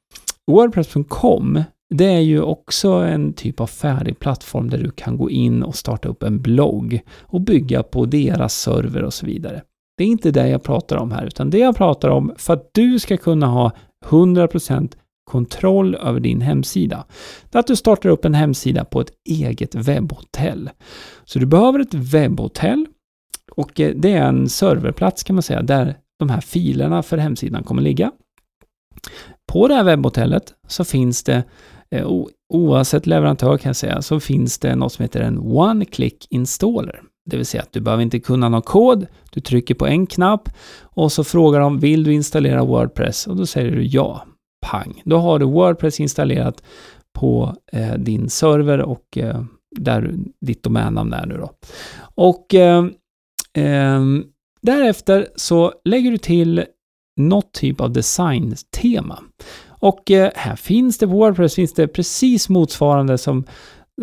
Wordpress.com 0.52 1.64
det 1.96 2.06
är 2.06 2.20
ju 2.20 2.42
också 2.42 2.90
en 2.90 3.34
typ 3.34 3.60
av 3.60 3.68
färdig 3.68 4.20
plattform 4.20 4.70
där 4.70 4.78
du 4.78 4.92
kan 4.92 5.18
gå 5.18 5.30
in 5.30 5.64
och 5.64 5.76
starta 5.76 6.10
upp 6.10 6.24
en 6.24 6.42
blogg 6.42 7.00
och 7.22 7.42
bygga 7.42 7.84
på 7.84 8.06
deras 8.06 8.62
server 8.62 9.04
och 9.04 9.14
så 9.14 9.26
vidare. 9.26 9.62
Det 9.98 10.04
är 10.04 10.08
inte 10.08 10.32
det 10.32 10.48
jag 10.48 10.64
pratar 10.64 10.98
om 10.98 11.12
här, 11.12 11.26
utan 11.26 11.50
det 11.50 11.58
jag 11.58 11.76
pratar 11.76 12.10
om 12.10 12.34
för 12.38 12.54
att 12.54 12.70
du 12.74 13.00
ska 13.00 13.18
kunna 13.18 13.48
ha 13.48 13.72
100% 14.06 14.92
kontroll 15.32 15.96
över 15.96 16.20
din 16.20 16.42
hemsida. 16.42 17.06
Det 17.50 17.58
är 17.58 17.60
att 17.60 17.68
du 17.68 17.76
startar 17.76 18.10
upp 18.10 18.26
en 18.26 18.34
hemsida 18.34 18.86
på 18.86 19.02
ett 19.02 19.12
eget 19.30 19.76
webbhotell. 19.76 20.70
Så 21.26 21.40
du 21.40 21.46
behöver 21.46 21.80
ett 21.80 21.94
webbhotell 21.94 22.86
och 23.52 23.80
eh, 23.80 23.96
det 23.96 24.14
är 24.14 24.28
en 24.28 24.50
serverplats 24.50 25.24
kan 25.24 25.36
man 25.36 25.44
säga, 25.44 25.62
där 25.62 25.98
de 26.20 26.30
här 26.30 26.42
filerna 26.42 27.04
för 27.04 27.18
hemsidan 27.18 27.64
kommer 27.64 27.82
ligga. 27.82 28.12
På 29.52 29.68
det 29.68 29.74
här 29.74 29.84
webbhotellet 29.84 30.54
så 30.68 30.84
finns 30.84 31.24
det 31.24 31.44
Eh, 31.96 32.08
oavsett 32.54 33.08
leverantör 33.08 33.58
kan 33.58 33.70
jag 33.70 33.76
säga, 33.76 34.02
så 34.02 34.20
finns 34.20 34.60
det 34.60 34.76
något 34.76 34.94
som 34.94 35.04
heter 35.04 35.22
en 35.22 35.40
One-Click 35.40 36.28
Installer. 36.30 37.02
Det 37.26 37.38
vill 37.38 37.46
säga 37.46 37.64
att 37.64 37.74
du 37.74 37.80
behöver 37.80 38.04
inte 38.04 38.20
kunna 38.20 38.50
någon 38.50 38.62
kod, 38.62 39.08
du 39.32 39.42
trycker 39.42 39.76
på 39.76 39.88
en 39.88 40.08
knapp 40.08 40.50
och 40.82 41.12
så 41.12 41.24
frågar 41.24 41.60
de 41.60 41.80
vill 41.80 42.04
du 42.04 42.14
installera 42.14 42.64
Wordpress? 42.64 43.28
Och 43.28 43.36
då 43.36 43.46
säger 43.46 43.72
du 43.72 43.84
ja. 43.84 44.26
Pang! 44.66 45.02
Då 45.06 45.18
har 45.18 45.40
du 45.40 45.46
Wordpress 45.46 46.00
installerat 46.00 46.64
på 47.20 47.56
eh, 47.74 47.94
din 47.94 48.30
server 48.30 48.80
och 48.80 49.18
eh, 49.18 49.44
där 49.78 50.14
ditt 50.42 50.64
domännamn 50.64 51.14
är 51.14 51.26
nu 51.26 51.38
då. 51.38 51.52
Och 52.16 52.56
eh, 52.56 52.86
ehm, 53.54 54.26
därefter 54.62 55.28
så 55.36 55.74
lägger 55.86 56.12
du 56.12 56.18
till 56.18 56.66
något 57.20 57.54
typ 57.54 57.82
av 57.82 57.92
designtema. 57.94 59.20
Och 59.80 60.12
eh, 60.12 60.32
här 60.36 60.56
finns 60.56 60.98
det 60.98 61.08
på 61.08 61.14
Wordpress 61.14 61.56
finns 61.56 61.74
det 61.74 61.88
precis 61.88 62.50
motsvarande 62.50 63.18
som, 63.18 63.44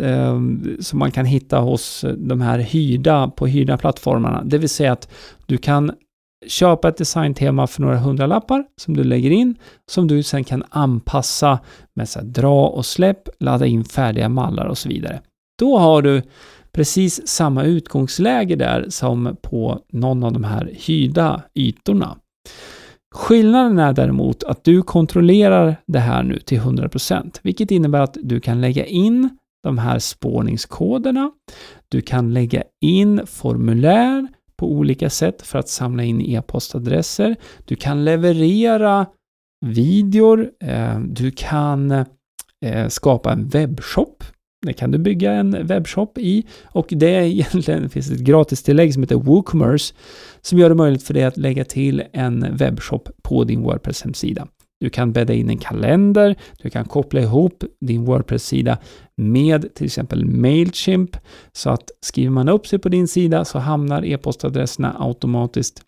ehm, 0.02 0.76
som 0.80 0.98
man 0.98 1.10
kan 1.10 1.26
hitta 1.26 1.58
hos 1.58 2.04
eh, 2.04 2.12
de 2.12 2.40
här 2.40 2.58
hyrda, 2.58 3.28
på 3.28 3.46
hyrda 3.46 3.78
plattformarna. 3.78 4.42
Det 4.44 4.58
vill 4.58 4.68
säga 4.68 4.92
att 4.92 5.08
du 5.46 5.58
kan 5.58 5.92
köpa 6.46 6.88
ett 6.88 6.96
designtema 6.96 7.66
för 7.66 7.82
några 7.82 7.98
hundralappar 7.98 8.64
som 8.80 8.96
du 8.96 9.04
lägger 9.04 9.30
in, 9.30 9.54
som 9.90 10.08
du 10.08 10.22
sen 10.22 10.44
kan 10.44 10.64
anpassa 10.68 11.58
med 11.94 12.08
så 12.08 12.18
här, 12.18 12.26
dra 12.26 12.66
och 12.66 12.86
släpp, 12.86 13.28
ladda 13.40 13.66
in 13.66 13.84
färdiga 13.84 14.28
mallar 14.28 14.66
och 14.66 14.78
så 14.78 14.88
vidare. 14.88 15.20
Då 15.58 15.78
har 15.78 16.02
du 16.02 16.22
precis 16.72 17.28
samma 17.28 17.64
utgångsläge 17.64 18.56
där 18.56 18.86
som 18.88 19.36
på 19.42 19.80
någon 19.92 20.24
av 20.24 20.32
de 20.32 20.44
här 20.44 20.70
hyrda 20.74 21.42
ytorna. 21.54 22.16
Skillnaden 23.14 23.78
är 23.78 23.92
däremot 23.92 24.44
att 24.44 24.64
du 24.64 24.82
kontrollerar 24.82 25.76
det 25.86 25.98
här 25.98 26.22
nu 26.22 26.38
till 26.38 26.60
100%, 26.60 27.40
vilket 27.42 27.70
innebär 27.70 28.00
att 28.00 28.16
du 28.22 28.40
kan 28.40 28.60
lägga 28.60 28.86
in 28.86 29.30
de 29.62 29.78
här 29.78 29.98
spårningskoderna. 29.98 31.30
Du 31.88 32.00
kan 32.00 32.34
lägga 32.34 32.62
in 32.80 33.26
formulär 33.26 34.28
på 34.56 34.72
olika 34.72 35.10
sätt 35.10 35.42
för 35.42 35.58
att 35.58 35.68
samla 35.68 36.02
in 36.02 36.20
e-postadresser. 36.20 37.36
Du 37.64 37.76
kan 37.76 38.04
leverera 38.04 39.06
videor. 39.66 40.50
Eh, 40.60 41.00
du 41.00 41.30
kan 41.30 41.90
eh, 42.64 42.88
skapa 42.88 43.32
en 43.32 43.48
webbshop 43.48 44.24
det 44.66 44.72
kan 44.72 44.90
du 44.90 44.98
bygga 44.98 45.32
en 45.32 45.66
webbshop 45.66 46.18
i? 46.18 46.46
Och 46.64 46.86
det 46.90 47.14
är 47.14 47.22
egentligen, 47.22 47.82
det 47.82 47.88
finns 47.88 48.10
ett 48.10 48.20
gratis 48.20 48.62
tillägg 48.62 48.94
som 48.94 49.02
heter 49.02 49.16
WooCommerce 49.16 49.94
som 50.40 50.58
gör 50.58 50.68
det 50.68 50.74
möjligt 50.74 51.02
för 51.02 51.14
dig 51.14 51.24
att 51.24 51.36
lägga 51.36 51.64
till 51.64 52.02
en 52.12 52.56
webbshop 52.56 53.08
på 53.22 53.44
din 53.44 53.62
Wordpress-hemsida. 53.62 54.46
Du 54.80 54.90
kan 54.90 55.12
bädda 55.12 55.34
in 55.34 55.50
en 55.50 55.58
kalender, 55.58 56.36
du 56.62 56.70
kan 56.70 56.84
koppla 56.84 57.20
ihop 57.20 57.64
din 57.80 58.04
Wordpress-sida 58.04 58.78
med 59.16 59.74
till 59.74 59.86
exempel 59.86 60.24
Mailchimp. 60.24 61.16
Så 61.52 61.70
att 61.70 61.90
skriver 62.00 62.30
man 62.30 62.48
upp 62.48 62.66
sig 62.66 62.78
på 62.78 62.88
din 62.88 63.08
sida 63.08 63.44
så 63.44 63.58
hamnar 63.58 64.04
e-postadresserna 64.04 64.96
automatiskt 64.98 65.82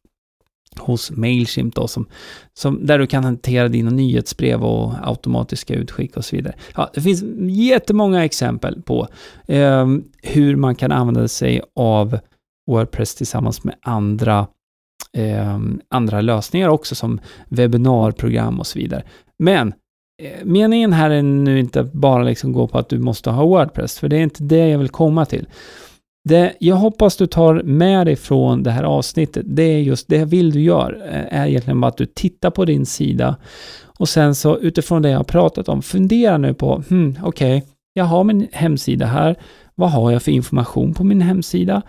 hos 0.79 1.11
Mailchimp 1.11 1.75
då, 1.75 1.89
som, 1.89 2.07
som, 2.55 2.87
där 2.87 2.99
du 2.99 3.07
kan 3.07 3.25
hantera 3.25 3.69
dina 3.69 3.91
nyhetsbrev 3.91 4.65
och 4.65 4.95
automatiska 5.03 5.75
utskick 5.75 6.17
och 6.17 6.25
så 6.25 6.37
vidare. 6.37 6.55
Ja, 6.75 6.91
det 6.95 7.01
finns 7.01 7.23
jättemånga 7.51 8.25
exempel 8.25 8.83
på 8.83 9.09
eh, 9.47 9.87
hur 10.23 10.57
man 10.57 10.75
kan 10.75 10.93
använda 10.93 11.29
sig 11.29 11.61
av 11.75 12.19
Wordpress 12.67 13.15
tillsammans 13.15 13.65
med 13.65 13.75
andra, 13.83 14.47
eh, 15.13 15.59
andra 15.89 16.21
lösningar 16.21 16.69
också, 16.69 16.95
som 16.95 17.21
webbinarprogram 17.49 18.61
och 18.61 18.67
så 18.67 18.79
vidare. 18.79 19.03
Men 19.39 19.73
eh, 20.23 20.45
meningen 20.45 20.93
här 20.93 21.11
är 21.11 21.23
nu 21.23 21.59
inte 21.59 21.83
bara 21.83 22.23
liksom 22.23 22.53
gå 22.53 22.69
på 22.69 22.79
att 22.79 22.89
du 22.89 22.99
måste 22.99 23.31
ha 23.31 23.45
Wordpress, 23.45 23.99
för 23.99 24.09
det 24.09 24.17
är 24.17 24.23
inte 24.23 24.43
det 24.43 24.69
jag 24.69 24.79
vill 24.79 24.89
komma 24.89 25.25
till. 25.25 25.47
Det 26.29 26.55
jag 26.59 26.77
hoppas 26.77 27.17
du 27.17 27.27
tar 27.27 27.63
med 27.63 28.07
dig 28.07 28.17
från 28.17 28.63
det 28.63 28.71
här 28.71 28.83
avsnittet, 28.83 29.47
det 29.49 29.63
är 29.63 29.79
just 29.79 30.09
det 30.09 30.17
jag 30.17 30.27
vill 30.27 30.51
du 30.51 30.61
gör, 30.61 31.03
eh, 31.13 31.41
är 31.41 31.47
egentligen 31.47 31.81
bara 31.81 31.89
att 31.89 31.97
du 31.97 32.07
tittar 32.07 32.51
på 32.51 32.65
din 32.65 32.87
sida 32.87 33.37
och 33.99 34.09
sen 34.09 34.35
så 34.35 34.59
utifrån 34.59 35.03
det 35.03 35.11
jag 35.11 35.17
har 35.17 35.25
pratat 35.25 35.69
om, 35.69 35.83
fundera 35.83 36.39
nu 36.39 36.55
på, 36.55 36.83
hmm, 36.89 37.17
okej, 37.23 37.57
okay, 37.59 37.69
jag 37.93 38.05
har 38.05 38.25
min 38.25 38.49
hemsida 38.53 39.07
här, 39.07 39.37
vad 39.75 39.91
har 39.91 40.11
jag 40.11 40.23
för 40.23 40.33
information 40.33 40.95
på 40.95 41.05
min 41.05 41.21
hemsida? 41.21 41.83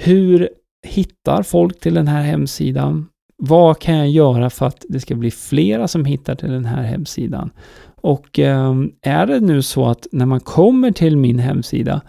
Hur 0.00 0.48
hittar 0.86 1.42
folk 1.42 1.80
till 1.80 1.94
den 1.94 2.08
här 2.08 2.22
hemsidan? 2.22 3.06
Vad 3.36 3.78
kan 3.78 3.96
jag 3.96 4.10
göra 4.10 4.50
för 4.50 4.66
att 4.66 4.84
det 4.88 5.00
ska 5.00 5.14
bli 5.14 5.30
flera 5.30 5.88
som 5.88 6.04
hittar 6.04 6.34
till 6.34 6.50
den 6.50 6.64
här 6.64 6.82
hemsidan? 6.82 7.50
Och 7.96 8.38
eh, 8.38 8.74
är 9.02 9.26
det 9.26 9.40
nu 9.40 9.62
så 9.62 9.86
att 9.86 10.06
när 10.12 10.26
man 10.26 10.40
kommer 10.40 10.90
till 10.90 11.16
min 11.16 11.38
hemsida 11.38 12.00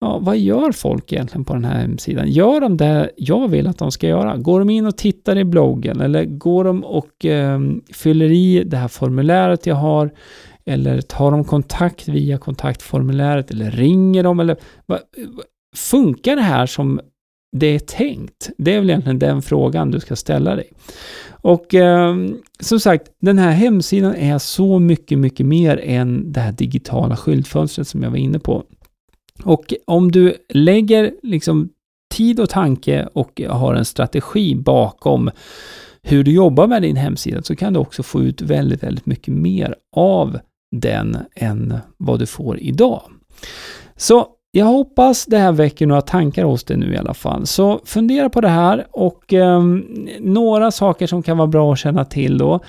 ja, 0.00 0.18
vad 0.18 0.38
gör 0.38 0.72
folk 0.72 1.12
egentligen 1.12 1.44
på 1.44 1.54
den 1.54 1.64
här 1.64 1.78
hemsidan? 1.80 2.30
Gör 2.30 2.60
de 2.60 2.76
det 2.76 3.10
jag 3.16 3.48
vill 3.48 3.66
att 3.66 3.78
de 3.78 3.92
ska 3.92 4.08
göra? 4.08 4.36
Går 4.36 4.58
de 4.58 4.70
in 4.70 4.86
och 4.86 4.96
tittar 4.96 5.38
i 5.38 5.44
bloggen 5.44 6.00
eller 6.00 6.24
går 6.24 6.64
de 6.64 6.84
och 6.84 7.24
eh, 7.24 7.60
fyller 7.92 8.30
i 8.30 8.64
det 8.64 8.76
här 8.76 8.88
formuläret 8.88 9.66
jag 9.66 9.74
har? 9.74 10.10
Eller 10.64 11.00
tar 11.00 11.30
de 11.30 11.44
kontakt 11.44 12.08
via 12.08 12.38
kontaktformuläret 12.38 13.50
eller 13.50 13.70
ringer 13.70 14.22
de? 14.22 14.40
Eller, 14.40 14.56
va, 14.86 14.98
funkar 15.76 16.36
det 16.36 16.42
här 16.42 16.66
som 16.66 17.00
det 17.56 17.66
är 17.66 17.78
tänkt? 17.78 18.50
Det 18.58 18.74
är 18.74 18.80
väl 18.80 18.90
egentligen 18.90 19.18
den 19.18 19.42
frågan 19.42 19.90
du 19.90 20.00
ska 20.00 20.16
ställa 20.16 20.54
dig. 20.56 20.72
Och 21.30 21.74
eh, 21.74 22.16
som 22.60 22.80
sagt, 22.80 23.08
den 23.20 23.38
här 23.38 23.50
hemsidan 23.50 24.14
är 24.14 24.38
så 24.38 24.78
mycket, 24.78 25.18
mycket 25.18 25.46
mer 25.46 25.80
än 25.84 26.32
det 26.32 26.40
här 26.40 26.52
digitala 26.52 27.16
skyltfönstret 27.16 27.88
som 27.88 28.02
jag 28.02 28.10
var 28.10 28.18
inne 28.18 28.38
på. 28.38 28.64
Och 29.44 29.74
om 29.86 30.12
du 30.12 30.36
lägger 30.48 31.12
liksom 31.22 31.68
tid 32.14 32.40
och 32.40 32.50
tanke 32.50 33.08
och 33.12 33.40
har 33.48 33.74
en 33.74 33.84
strategi 33.84 34.54
bakom 34.54 35.30
hur 36.02 36.24
du 36.24 36.32
jobbar 36.32 36.66
med 36.66 36.82
din 36.82 36.96
hemsida 36.96 37.42
så 37.42 37.56
kan 37.56 37.72
du 37.72 37.80
också 37.80 38.02
få 38.02 38.22
ut 38.22 38.42
väldigt, 38.42 38.82
väldigt 38.82 39.06
mycket 39.06 39.34
mer 39.34 39.74
av 39.96 40.38
den 40.76 41.16
än 41.34 41.78
vad 41.96 42.18
du 42.18 42.26
får 42.26 42.60
idag. 42.60 43.02
Så 43.96 44.26
jag 44.50 44.66
hoppas 44.66 45.26
det 45.26 45.38
här 45.38 45.52
väcker 45.52 45.86
några 45.86 46.02
tankar 46.02 46.44
hos 46.44 46.64
dig 46.64 46.76
nu 46.76 46.94
i 46.94 46.96
alla 46.96 47.14
fall. 47.14 47.46
Så 47.46 47.80
fundera 47.84 48.30
på 48.30 48.40
det 48.40 48.48
här 48.48 48.86
och 48.90 49.32
eh, 49.32 49.62
några 50.20 50.70
saker 50.70 51.06
som 51.06 51.22
kan 51.22 51.38
vara 51.38 51.48
bra 51.48 51.72
att 51.72 51.78
känna 51.78 52.04
till 52.04 52.38
då 52.38 52.60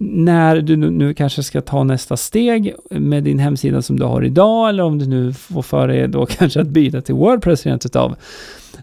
när 0.00 0.56
du 0.56 0.76
nu 0.76 1.14
kanske 1.14 1.42
ska 1.42 1.60
ta 1.60 1.84
nästa 1.84 2.16
steg 2.16 2.74
med 2.90 3.24
din 3.24 3.38
hemsida 3.38 3.82
som 3.82 3.98
du 3.98 4.04
har 4.04 4.24
idag, 4.24 4.68
eller 4.68 4.82
om 4.82 4.98
du 4.98 5.06
nu 5.06 5.32
får 5.32 5.62
för 5.62 5.88
dig 5.88 6.08
då 6.08 6.26
kanske 6.30 6.60
att 6.60 6.68
byta 6.68 7.00
till 7.00 7.14
Wordpress 7.14 7.66
rent 7.66 7.86
utav, 7.86 8.16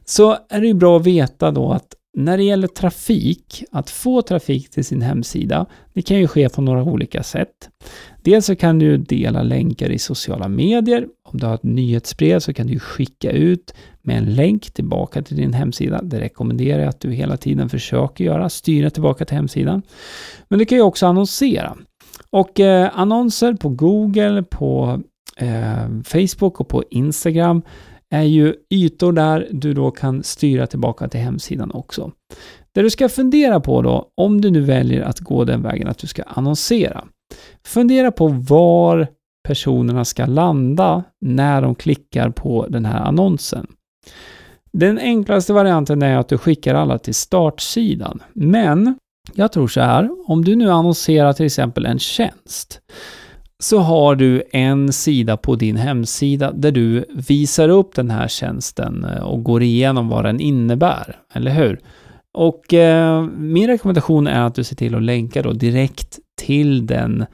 så 0.05 0.38
är 0.50 0.62
det 0.62 0.67
ju 0.67 0.74
bra 0.74 0.98
att 0.98 1.05
veta 1.05 1.51
då 1.51 1.72
att 1.72 1.95
när 2.17 2.38
det 2.38 2.43
gäller 2.43 2.67
trafik, 2.67 3.63
att 3.72 3.89
få 3.89 4.22
trafik 4.22 4.69
till 4.69 4.86
sin 4.86 5.01
hemsida, 5.01 5.65
det 5.93 6.01
kan 6.01 6.17
ju 6.17 6.27
ske 6.27 6.50
på 6.50 6.62
några 6.62 6.84
olika 6.84 7.24
sätt. 7.24 7.69
Dels 8.25 8.46
så 8.46 8.55
kan 8.55 8.79
du 8.79 8.98
dela 8.98 9.44
länkar 9.44 9.89
i 9.89 10.00
sociala 10.00 10.48
medier. 10.48 11.08
Om 11.24 11.39
du 11.39 11.46
har 11.46 11.55
ett 11.55 11.63
nyhetsbrev 11.63 12.39
så 12.39 12.53
kan 12.53 12.67
du 12.67 12.79
skicka 12.79 13.32
ut 13.32 13.74
med 14.01 14.17
en 14.17 14.36
länk 14.36 14.72
tillbaka 14.74 15.22
till 15.22 15.38
din 15.38 15.53
hemsida. 15.53 16.01
Det 16.01 16.20
rekommenderar 16.20 16.79
jag 16.79 16.89
att 16.89 17.00
du 17.00 17.12
hela 17.12 17.38
tiden 17.38 17.70
försöker 17.70 18.24
göra, 18.24 18.50
styra 18.50 18.89
tillbaka 18.89 19.25
till 19.25 19.36
hemsidan. 19.36 19.82
Men 20.48 20.60
du 20.60 20.65
kan 20.65 20.77
ju 20.77 20.82
också 20.82 21.08
annonsera. 21.08 21.77
Och 22.29 22.60
eh, 22.60 22.89
annonser 22.94 23.53
på 23.53 23.70
Google, 23.70 24.44
på 24.44 25.01
eh, 25.38 26.01
Facebook 26.05 26.60
och 26.60 26.67
på 26.67 26.84
Instagram 26.89 27.62
är 28.10 28.24
ju 28.24 28.53
ytor 28.70 29.13
där 29.13 29.48
du 29.51 29.74
då 29.74 29.91
kan 29.91 30.24
styra 30.24 30.67
tillbaka 30.67 31.08
till 31.08 31.20
hemsidan 31.20 31.72
också. 31.72 32.12
Det 32.72 32.82
du 32.82 32.89
ska 32.89 33.10
fundera 33.10 33.60
på 33.60 33.82
då, 33.82 34.10
om 34.15 34.41
du 34.41 34.51
nu 34.51 34.62
väljer 34.62 35.01
att 35.01 35.20
gå 35.20 35.44
den 35.44 35.62
vägen 35.62 35.88
att 35.88 35.98
du 35.98 36.08
ska 36.08 36.24
annonsera. 36.24 37.03
Fundera 37.65 38.12
på 38.12 38.27
var 38.27 39.08
personerna 39.48 40.05
ska 40.05 40.25
landa 40.25 41.03
när 41.22 41.62
de 41.62 41.75
klickar 41.75 42.29
på 42.29 42.67
den 42.70 42.86
här 42.86 43.00
annonsen. 43.00 43.67
Den 44.72 45.00
enklaste 45.00 45.53
varianten 45.53 46.01
är 46.01 46.17
att 46.17 46.29
du 46.29 46.38
skickar 46.38 46.75
alla 46.75 46.98
till 46.98 47.15
startsidan. 47.15 48.24
Men 48.34 48.96
jag 49.34 49.51
tror 49.51 49.67
så 49.67 49.82
här, 49.82 50.10
om 50.27 50.46
du 50.46 50.55
nu 50.55 50.72
annonserar 50.72 51.34
till 51.34 51.46
exempel 51.46 51.86
en 51.86 52.00
tjänst 52.00 52.82
så 53.60 53.79
har 53.79 54.15
du 54.15 54.44
en 54.51 54.94
sida 54.94 55.38
på 55.38 55.55
din 55.55 55.75
hemsida 55.75 56.51
där 56.51 56.72
du 56.72 57.05
visar 57.10 57.70
upp 57.70 57.96
den 57.96 58.10
här 58.10 58.27
tjänsten 58.27 59.03
eh, 59.05 59.24
och 59.24 59.44
går 59.44 59.63
igenom 59.63 60.10
vad 60.10 60.25
den 60.25 60.39
innebär, 60.39 61.20
eller 61.34 61.51
hur? 61.51 61.79
Och 62.34 62.74
eh, 62.74 63.24
min 63.24 63.67
rekommendation 63.67 64.27
är 64.27 64.41
att 64.41 64.55
du 64.55 64.63
ser 64.63 64.75
till 64.75 64.96
att 64.96 65.03
länka 65.03 65.41
då 65.41 65.53
direkt 65.53 66.20
till 66.42 66.86
den 66.86 67.25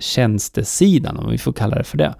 tjänstesidan, 0.00 1.16
om 1.16 1.30
vi 1.30 1.38
får 1.38 1.52
kalla 1.52 1.76
det 1.76 1.84
för 1.84 1.98
det. 1.98 2.14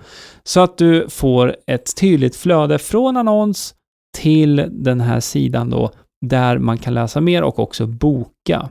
Så 0.45 0.61
att 0.61 0.79
du 0.79 1.07
får 1.09 1.57
ett 1.67 1.97
tydligt 1.97 2.37
flöde 2.37 2.79
från 2.79 3.17
annons 3.17 3.75
till 4.17 4.69
den 4.71 5.01
här 5.01 5.21
sidan 5.21 5.71
då 5.71 5.91
där 6.29 6.59
man 6.59 6.79
kan 6.79 6.95
läsa 6.95 7.21
mer 7.21 7.43
och 7.43 7.59
också 7.59 7.87
boka. 7.87 8.69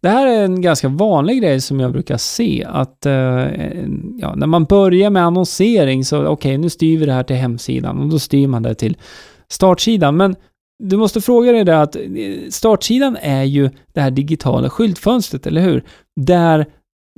Det 0.00 0.08
här 0.08 0.26
är 0.26 0.44
en 0.44 0.60
ganska 0.60 0.88
vanlig 0.88 1.40
grej 1.42 1.60
som 1.60 1.80
jag 1.80 1.92
brukar 1.92 2.16
se 2.16 2.64
att 2.68 3.06
eh, 3.06 3.12
ja, 4.18 4.34
när 4.36 4.46
man 4.46 4.64
börjar 4.64 5.10
med 5.10 5.24
annonsering 5.24 6.04
så 6.04 6.18
okej, 6.18 6.32
okay, 6.32 6.58
nu 6.58 6.70
styr 6.70 6.98
vi 6.98 7.06
det 7.06 7.12
här 7.12 7.22
till 7.22 7.36
hemsidan 7.36 7.98
och 7.98 8.08
då 8.08 8.18
styr 8.18 8.46
man 8.46 8.62
det 8.62 8.74
till 8.74 8.96
startsidan. 9.48 10.16
Men 10.16 10.36
du 10.84 10.96
måste 10.96 11.20
fråga 11.20 11.52
dig 11.52 11.64
det 11.64 11.80
att 11.80 11.96
eh, 11.96 12.02
startsidan 12.50 13.16
är 13.20 13.44
ju 13.44 13.70
det 13.92 14.00
här 14.00 14.10
digitala 14.10 14.70
skyltfönstret, 14.70 15.46
eller 15.46 15.60
hur? 15.60 15.84
Där 16.20 16.66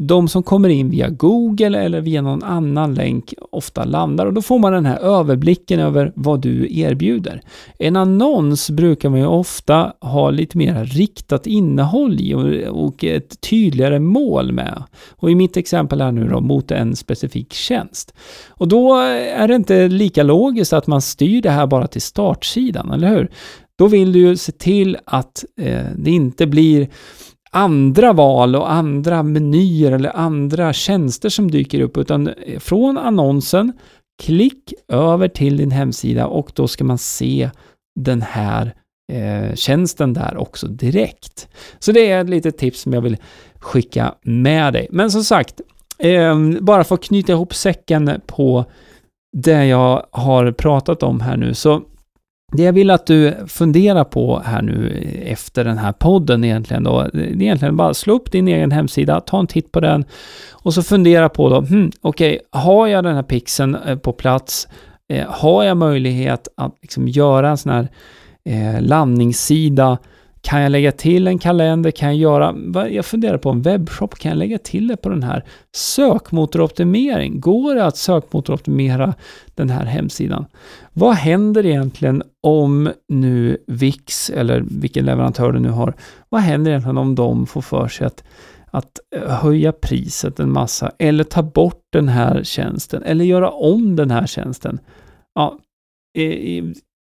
de 0.03 0.29
som 0.29 0.43
kommer 0.43 0.69
in 0.69 0.91
via 0.91 1.09
Google 1.09 1.79
eller 1.79 2.01
via 2.01 2.23
någon 2.23 2.43
annan 2.43 2.95
länk 2.95 3.35
ofta 3.51 3.85
landar 3.85 4.27
och 4.27 4.33
då 4.33 4.43
får 4.43 4.59
man 4.59 4.73
den 4.73 4.87
här 4.87 4.99
överblicken 4.99 5.81
över 5.81 6.13
vad 6.15 6.41
du 6.41 6.79
erbjuder. 6.79 7.43
En 7.79 7.97
annons 7.97 8.71
brukar 8.71 9.09
man 9.09 9.19
ju 9.19 9.27
ofta 9.27 9.93
ha 10.01 10.31
lite 10.31 10.59
mer 10.59 10.85
riktat 10.85 11.47
innehåll 11.47 12.21
i 12.21 12.35
och 12.71 13.05
ett 13.05 13.41
tydligare 13.41 13.99
mål 13.99 14.53
med. 14.53 14.83
Och 15.11 15.31
i 15.31 15.35
mitt 15.35 15.57
exempel 15.57 16.01
här 16.01 16.13
nu 16.13 16.29
då 16.29 16.41
mot 16.41 16.71
en 16.71 16.97
specifik 16.97 17.53
tjänst. 17.53 18.15
Och 18.49 18.69
då 18.69 18.97
är 18.97 19.49
det 19.49 19.55
inte 19.55 19.89
lika 19.89 20.23
logiskt 20.23 20.73
att 20.73 20.87
man 20.87 21.01
styr 21.01 21.43
det 21.43 21.51
här 21.51 21.67
bara 21.67 21.87
till 21.87 22.03
startsidan, 22.03 22.91
eller 22.91 23.09
hur? 23.09 23.31
Då 23.77 23.87
vill 23.87 24.13
du 24.13 24.19
ju 24.19 24.37
se 24.37 24.53
till 24.53 24.97
att 25.05 25.45
eh, 25.57 25.85
det 25.97 26.11
inte 26.11 26.47
blir 26.47 26.89
andra 27.51 28.13
val 28.13 28.57
och 28.57 28.73
andra 28.73 29.23
menyer 29.23 29.93
eller 29.93 30.17
andra 30.17 30.73
tjänster 30.73 31.29
som 31.29 31.51
dyker 31.51 31.81
upp, 31.81 31.97
utan 31.97 32.31
från 32.59 32.99
annonsen, 32.99 33.73
klick 34.23 34.73
över 34.89 35.29
till 35.29 35.57
din 35.57 35.71
hemsida 35.71 36.27
och 36.27 36.53
då 36.55 36.69
ska 36.69 36.85
man 36.85 36.99
se 36.99 37.51
den 38.01 38.23
här 38.23 38.75
eh, 39.13 39.55
tjänsten 39.55 40.15
där 40.15 40.37
också 40.37 40.67
direkt. 40.67 41.49
Så 41.79 41.93
det 41.93 42.11
är 42.11 42.21
ett 42.21 42.29
litet 42.31 42.59
tips 42.59 42.81
som 42.81 42.93
jag 42.93 43.01
vill 43.01 43.17
skicka 43.59 44.15
med 44.23 44.73
dig. 44.73 44.89
Men 44.91 45.11
som 45.11 45.25
sagt, 45.25 45.61
eh, 45.99 46.39
bara 46.61 46.85
för 46.85 46.95
att 46.95 47.03
knyta 47.05 47.33
ihop 47.33 47.55
säcken 47.55 48.21
på 48.27 48.65
det 49.37 49.67
jag 49.67 50.07
har 50.11 50.53
pratat 50.53 51.03
om 51.03 51.21
här 51.21 51.37
nu, 51.37 51.55
så 51.55 51.83
det 52.53 52.63
jag 52.63 52.73
vill 52.73 52.91
att 52.91 53.07
du 53.07 53.35
funderar 53.47 54.05
på 54.05 54.43
här 54.45 54.63
nu 54.63 55.07
efter 55.27 55.65
den 55.65 55.79
här 55.79 55.93
podden 55.93 56.45
egentligen 56.45 56.85
då, 56.85 57.09
det 57.13 57.21
är 57.21 57.43
egentligen 57.43 57.77
bara 57.77 57.95
slå 57.95 58.15
upp 58.15 58.33
din 58.33 58.49
egen 58.49 58.73
hemsida, 58.73 59.21
ta 59.21 59.41
en 59.41 59.47
titt 59.47 59.73
på 59.73 59.81
den 59.81 60.05
och 60.53 60.75
så 60.75 60.83
fundera 60.83 61.29
på 61.29 61.49
då, 61.49 61.61
hmm, 61.61 61.91
okej, 62.01 62.35
okay, 62.35 62.61
har 62.61 62.87
jag 62.87 63.05
den 63.05 63.15
här 63.15 63.23
pixeln 63.23 63.75
eh, 63.75 63.97
på 63.97 64.13
plats? 64.13 64.69
Eh, 65.09 65.27
har 65.29 65.65
jag 65.65 65.77
möjlighet 65.77 66.49
att 66.57 66.75
liksom 66.83 67.09
göra 67.09 67.51
en 67.51 67.57
sån 67.57 67.73
här 67.73 67.89
eh, 68.45 68.83
landningssida 68.83 69.99
kan 70.41 70.61
jag 70.63 70.73
lägga 70.73 70.93
till 70.93 71.27
en 71.27 71.39
kalender? 71.39 71.91
Kan 71.91 72.09
jag 72.09 72.17
göra... 72.17 72.89
Jag 72.89 73.05
funderar 73.05 73.39
på 73.39 73.51
en 73.51 73.63
webbshop. 73.63 74.19
Kan 74.19 74.29
jag 74.29 74.39
lägga 74.39 74.59
till 74.59 74.89
det 74.89 74.97
på 74.97 75.09
den 75.09 75.23
här? 75.23 75.45
Sökmotoroptimering. 75.77 77.41
Går 77.41 77.75
det 77.75 77.85
att 77.85 77.97
sökmotoroptimera 77.97 79.15
den 79.55 79.71
här 79.71 79.85
hemsidan? 79.85 80.47
Vad 80.93 81.15
händer 81.15 81.67
egentligen 81.67 82.23
om 82.43 82.91
nu 83.09 83.59
Wix, 83.67 84.31
eller 84.31 84.65
vilken 84.71 85.05
leverantör 85.05 85.53
du 85.53 85.61
nu 85.61 85.69
har, 85.69 85.95
vad 86.29 86.41
händer 86.41 86.71
egentligen 86.71 86.99
om 86.99 87.15
de 87.15 87.47
får 87.47 87.63
för 87.63 87.89
sig 87.89 88.07
att 88.07 88.25
att 88.71 88.99
eh, 89.17 89.31
höja 89.31 89.73
priset 89.73 90.41
en 90.41 90.53
massa 90.53 90.93
eller 90.99 91.25
ta 91.25 91.43
bort 91.43 91.83
den 91.93 92.09
här 92.09 92.43
tjänsten 92.43 93.03
eller 93.03 93.25
göra 93.25 93.51
om 93.51 93.97
den 93.97 94.11
här 94.11 94.27
tjänsten. 94.27 94.79
Ja, 95.35 95.59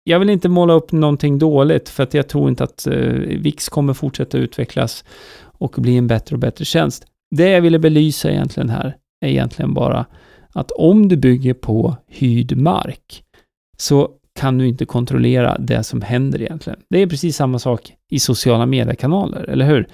jag 0.10 0.20
vill 0.20 0.30
inte 0.30 0.50
måla 0.50 0.74
upp 0.74 0.92
någonting 0.92 1.40
dåligt 1.40 1.90
för 1.90 2.04
att 2.04 2.14
jag 2.14 2.28
tror 2.28 2.50
inte 2.50 2.64
att 2.64 2.88
eh, 2.88 2.94
VIX 3.40 3.70
kommer 3.70 3.94
fortsätta 3.94 4.38
utvecklas 4.38 5.06
och 5.42 5.76
bli 5.78 5.98
en 5.98 6.08
bättre 6.08 6.36
och 6.36 6.40
bättre 6.40 6.66
tjänst. 6.66 7.06
Det 7.36 7.50
jag 7.50 7.62
ville 7.62 7.80
belysa 7.80 8.32
egentligen 8.32 8.70
här 8.70 8.96
är 9.22 9.30
egentligen 9.30 9.74
bara 9.74 10.06
att 10.54 10.72
om 10.72 11.08
du 11.08 11.18
bygger 11.18 11.54
på 11.54 11.96
hyrd 12.08 12.58
mark 12.58 13.24
så 13.78 14.10
kan 14.40 14.58
du 14.58 14.68
inte 14.68 14.86
kontrollera 14.86 15.58
det 15.58 15.84
som 15.84 16.02
händer 16.02 16.42
egentligen. 16.42 16.80
Det 16.90 17.02
är 17.02 17.08
precis 17.08 17.36
samma 17.36 17.60
sak 17.60 17.94
i 18.10 18.20
sociala 18.20 18.66
mediekanaler, 18.66 19.44
eller 19.44 19.66
hur? 19.66 19.88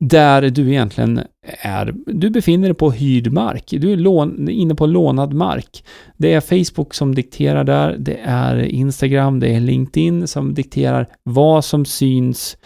Där 0.00 0.50
du 0.50 0.68
egentligen 0.68 1.20
är, 1.62 1.94
du 2.06 2.30
befinner 2.30 2.68
dig 2.68 2.74
på 2.74 2.90
hyrd 2.90 3.32
mark. 3.32 3.64
Du 3.70 3.92
är 3.92 3.96
lån, 3.96 4.48
inne 4.48 4.74
på 4.74 4.86
lånad 4.86 5.32
mark. 5.32 5.84
Det 6.16 6.32
är 6.32 6.40
Facebook 6.40 6.94
som 6.94 7.14
dikterar 7.14 7.64
där, 7.64 7.96
det 7.98 8.20
är 8.24 8.56
Instagram, 8.56 9.40
det 9.40 9.48
är 9.48 9.60
LinkedIn 9.60 10.26
som 10.26 10.54
dikterar 10.54 11.08
vad 11.22 11.64
som 11.64 11.84
syns 11.84 12.56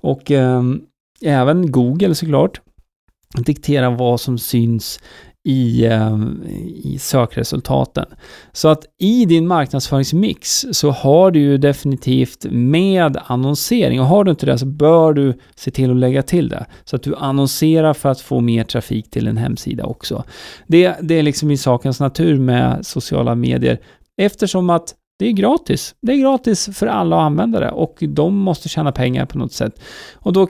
och 0.00 0.30
eh, 0.30 0.62
även 1.22 1.70
Google 1.70 2.14
såklart 2.14 2.60
dikterar 3.36 3.90
vad 3.90 4.20
som 4.20 4.38
syns 4.38 5.00
i, 5.48 5.86
ehm, 5.86 6.42
i 6.84 6.98
sökresultaten. 6.98 8.04
Så 8.52 8.68
att 8.68 8.84
i 8.98 9.24
din 9.24 9.46
marknadsföringsmix 9.46 10.66
så 10.72 10.90
har 10.90 11.30
du 11.30 11.40
ju 11.40 11.58
definitivt 11.58 12.46
med 12.50 13.16
annonsering 13.26 14.00
och 14.00 14.06
har 14.06 14.24
du 14.24 14.30
inte 14.30 14.46
det 14.46 14.58
så 14.58 14.66
bör 14.66 15.12
du 15.12 15.38
se 15.54 15.70
till 15.70 15.90
att 15.90 15.96
lägga 15.96 16.22
till 16.22 16.48
det 16.48 16.66
så 16.84 16.96
att 16.96 17.02
du 17.02 17.14
annonserar 17.16 17.94
för 17.94 18.08
att 18.08 18.20
få 18.20 18.40
mer 18.40 18.64
trafik 18.64 19.10
till 19.10 19.28
en 19.28 19.36
hemsida 19.36 19.84
också. 19.84 20.24
Det, 20.66 20.96
det 21.00 21.14
är 21.14 21.22
liksom 21.22 21.50
i 21.50 21.56
sakens 21.56 22.00
natur 22.00 22.38
med 22.38 22.86
sociala 22.86 23.34
medier 23.34 23.80
eftersom 24.16 24.70
att 24.70 24.94
det 25.18 25.26
är 25.26 25.32
gratis. 25.32 25.94
Det 26.02 26.12
är 26.12 26.16
gratis 26.16 26.68
för 26.72 26.86
alla 26.86 27.16
att 27.16 27.22
använda 27.22 27.60
det 27.60 27.70
och 27.70 27.96
de 28.00 28.36
måste 28.36 28.68
tjäna 28.68 28.92
pengar 28.92 29.26
på 29.26 29.38
något 29.38 29.52
sätt. 29.52 29.80
Och 30.14 30.32
då 30.32 30.48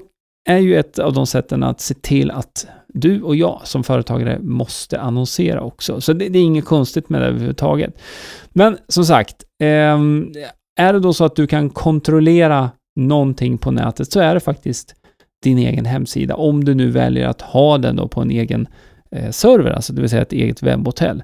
är 0.48 0.58
ju 0.58 0.78
ett 0.78 0.98
av 0.98 1.12
de 1.12 1.26
sätten 1.26 1.62
att 1.62 1.80
se 1.80 1.94
till 1.94 2.30
att 2.30 2.66
du 2.88 3.22
och 3.22 3.37
jag 3.37 3.61
som 3.64 3.84
företagare 3.84 4.38
måste 4.38 5.00
annonsera 5.00 5.61
också. 5.61 6.00
Så 6.00 6.12
det, 6.12 6.28
det 6.28 6.38
är 6.38 6.42
inget 6.42 6.64
konstigt 6.64 7.08
med 7.08 7.20
det 7.20 7.26
överhuvudtaget. 7.26 7.94
Men 8.52 8.78
som 8.88 9.04
sagt, 9.04 9.44
ehm, 9.62 10.32
är 10.80 10.92
det 10.92 11.00
då 11.00 11.12
så 11.12 11.24
att 11.24 11.37
du 11.37 11.46
kan 11.46 11.70
kontrollera 11.70 12.70
någonting 12.96 13.58
på 13.58 13.70
nätet 13.70 14.12
så 14.12 14.20
är 14.20 14.34
det 14.34 14.40
faktiskt 14.40 14.94
din 15.42 15.58
egen 15.58 15.84
hemsida. 15.84 16.34
Om 16.34 16.64
du 16.64 16.74
nu 16.74 16.90
väljer 16.90 17.28
att 17.28 17.42
ha 17.42 17.78
den 17.78 17.96
då 17.96 18.08
på 18.08 18.20
en 18.20 18.30
egen 18.30 18.68
eh, 19.11 19.30
server, 19.30 19.70
alltså 19.70 19.92
det 19.92 20.00
vill 20.00 20.11
säga 20.11 20.22
ett 20.22 20.32
eget 20.32 20.62
webbhotell. 20.62 21.22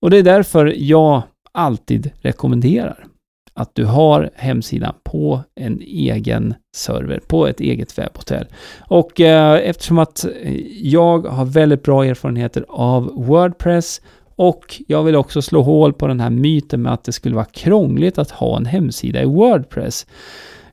Och 0.00 0.10
det 0.10 0.18
är 0.18 0.22
därför 0.22 0.74
jag 0.76 1.22
alltid 1.52 2.10
rekommenderar 2.20 3.06
att 3.54 3.74
du 3.74 3.84
har 3.84 4.30
hemsidan 4.34 4.94
på 5.04 5.40
en 5.54 5.80
egen 5.80 6.54
server, 6.76 7.20
på 7.26 7.46
ett 7.46 7.60
eget 7.60 7.98
webbhotell. 7.98 8.46
Och 8.78 9.20
eh, 9.20 9.68
eftersom 9.68 9.98
att 9.98 10.24
eh, 10.24 10.56
jag 10.82 11.26
har 11.26 11.44
väldigt 11.44 11.82
bra 11.82 12.04
erfarenheter 12.04 12.64
av 12.68 13.04
Wordpress 13.14 14.00
och 14.36 14.82
jag 14.88 15.02
vill 15.02 15.16
också 15.16 15.42
slå 15.42 15.62
hål 15.62 15.92
på 15.92 16.06
den 16.06 16.20
här 16.20 16.30
myten 16.30 16.82
med 16.82 16.92
att 16.92 17.04
det 17.04 17.12
skulle 17.12 17.34
vara 17.34 17.44
krångligt 17.44 18.18
att 18.18 18.30
ha 18.30 18.56
en 18.56 18.66
hemsida 18.66 19.22
i 19.22 19.24
Wordpress. 19.24 20.06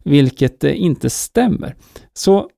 vilket 0.03 0.63
eh, 0.63 0.81
inte 0.81 1.09
stämmer. 1.09 1.75
Så 2.13 2.49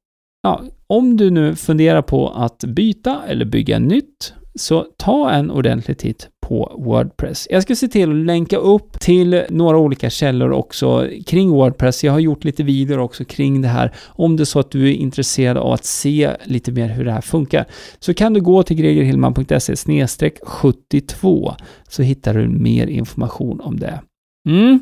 ja, 0.44 0.62
om 0.88 1.18
du 1.18 1.30
nu 1.30 1.56
funderar 1.56 2.02
på 2.02 2.30
att 2.30 2.64
byta 2.64 3.22
eller 3.28 3.46
bygga 3.46 3.80
nytt, 3.80 4.34
så 4.56 4.86
ta 4.98 5.32
en 5.32 5.52
ordentlig 5.52 5.98
titt 5.98 6.30
på 6.52 6.76
Wordpress. 6.78 7.48
Jag 7.50 7.64
ska 7.64 7.76
se 7.76 7.88
till 7.88 8.10
att 8.10 8.26
länka 8.26 8.58
upp 8.58 9.00
till 9.00 9.44
några 9.50 9.78
olika 9.78 10.10
källor 10.10 10.52
också 10.52 11.10
kring 11.26 11.50
Wordpress. 11.50 12.04
Jag 12.04 12.12
har 12.12 12.20
gjort 12.20 12.44
lite 12.44 12.64
videor 12.64 13.00
också 13.00 13.26
kring 13.26 13.62
det 13.62 13.68
här. 13.68 13.92
Om 14.08 14.38
det 14.38 14.44
är 14.44 14.46
så 14.46 14.60
att 14.60 14.72
du 14.72 14.90
är 14.90 14.94
intresserad 14.94 15.58
av 15.58 15.74
att 15.74 15.86
se 15.86 16.32
lite 16.44 16.72
mer 16.72 16.88
hur 16.88 17.06
det 17.06 17.12
här 17.12 17.22
funkar 17.22 17.66
så 18.00 18.14
kan 18.14 18.34
du 18.34 18.42
gå 18.42 18.64
till 18.64 18.78
gregerhillman.se 18.78 20.32
72 20.44 21.54
så 21.90 22.02
hittar 22.02 22.34
du 22.34 22.48
mer 22.48 22.88
information 22.88 23.62
om 23.62 23.80
det. 23.80 24.02
Mm. 24.50 24.80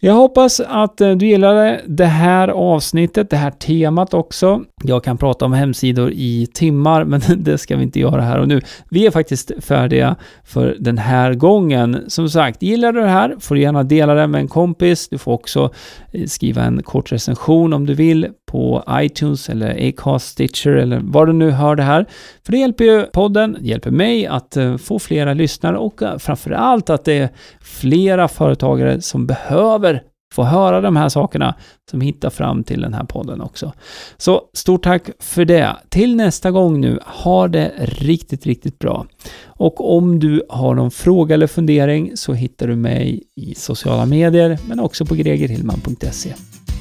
Jag 0.00 0.14
hoppas 0.14 0.60
att 0.60 1.00
eh, 1.00 1.10
du 1.10 1.26
gillade 1.26 1.80
det 1.86 2.04
här 2.04 2.48
avsnittet, 2.48 3.30
det 3.30 3.36
här 3.36 3.50
temat 3.50 4.14
också. 4.14 4.62
Jag 4.84 5.04
kan 5.04 5.18
prata 5.18 5.44
om 5.44 5.52
hemsidor 5.52 6.10
i 6.12 6.46
timmar, 6.54 7.04
men 7.04 7.20
det 7.36 7.58
ska 7.58 7.76
vi 7.76 7.82
inte 7.82 8.00
göra 8.00 8.22
här 8.22 8.38
och 8.38 8.48
nu. 8.48 8.60
Vi 8.90 9.06
är 9.06 9.10
faktiskt 9.10 9.52
färdiga 9.60 10.16
för 10.44 10.76
den 10.78 10.98
här 10.98 11.34
gången. 11.34 12.04
Som 12.08 12.28
sagt, 12.28 12.62
gillar 12.62 12.92
du 12.92 13.00
det 13.00 13.08
här 13.08 13.36
får 13.40 13.54
du 13.54 13.60
gärna 13.60 13.82
dela 13.82 14.14
det 14.14 14.26
med 14.26 14.40
en 14.40 14.48
kompis. 14.48 15.08
Du 15.08 15.18
får 15.18 15.32
också 15.32 15.70
eh, 16.12 16.26
skriva 16.26 16.62
en 16.62 16.82
kort 16.82 17.12
recension 17.12 17.72
om 17.72 17.86
du 17.86 17.94
vill 17.94 18.28
på 18.46 18.84
iTunes 18.90 19.48
eller 19.48 19.88
Acast, 19.88 20.28
Stitcher 20.28 20.70
eller 20.70 21.00
var 21.02 21.26
du 21.26 21.32
nu 21.32 21.50
hör 21.50 21.76
det 21.76 21.82
här. 21.82 22.06
För 22.44 22.52
det 22.52 22.58
hjälper 22.58 22.84
ju 22.84 23.02
podden, 23.02 23.56
hjälper 23.60 23.90
mig 23.90 24.26
att 24.26 24.56
eh, 24.56 24.76
få 24.76 24.98
flera 24.98 25.34
lyssnare 25.34 25.78
och 25.78 26.02
eh, 26.02 26.18
framförallt 26.18 26.90
att 26.90 27.04
det 27.04 27.18
är 27.18 27.28
flera 27.60 28.28
företagare 28.28 29.00
som 29.00 29.26
behöver 29.26 30.02
få 30.32 30.42
höra 30.42 30.80
de 30.80 30.96
här 30.96 31.08
sakerna 31.08 31.54
som 31.90 32.00
hittar 32.00 32.30
fram 32.30 32.64
till 32.64 32.80
den 32.80 32.94
här 32.94 33.04
podden 33.04 33.40
också. 33.40 33.72
Så 34.16 34.42
stort 34.52 34.84
tack 34.84 35.02
för 35.18 35.44
det. 35.44 35.76
Till 35.88 36.16
nästa 36.16 36.50
gång 36.50 36.80
nu, 36.80 36.98
ha 37.06 37.48
det 37.48 37.72
riktigt, 37.78 38.46
riktigt 38.46 38.78
bra. 38.78 39.06
Och 39.46 39.96
om 39.96 40.18
du 40.18 40.42
har 40.48 40.74
någon 40.74 40.90
fråga 40.90 41.34
eller 41.34 41.46
fundering 41.46 42.16
så 42.16 42.32
hittar 42.32 42.66
du 42.68 42.76
mig 42.76 43.22
i 43.34 43.54
sociala 43.54 44.06
medier 44.06 44.58
men 44.68 44.80
också 44.80 45.04
på 45.04 45.14
gregerhillman.se. 45.14 46.34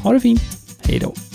Ha 0.03 0.13
det 0.13 0.19
fint, 0.19 0.41
hej 0.83 0.99
då! 0.99 1.34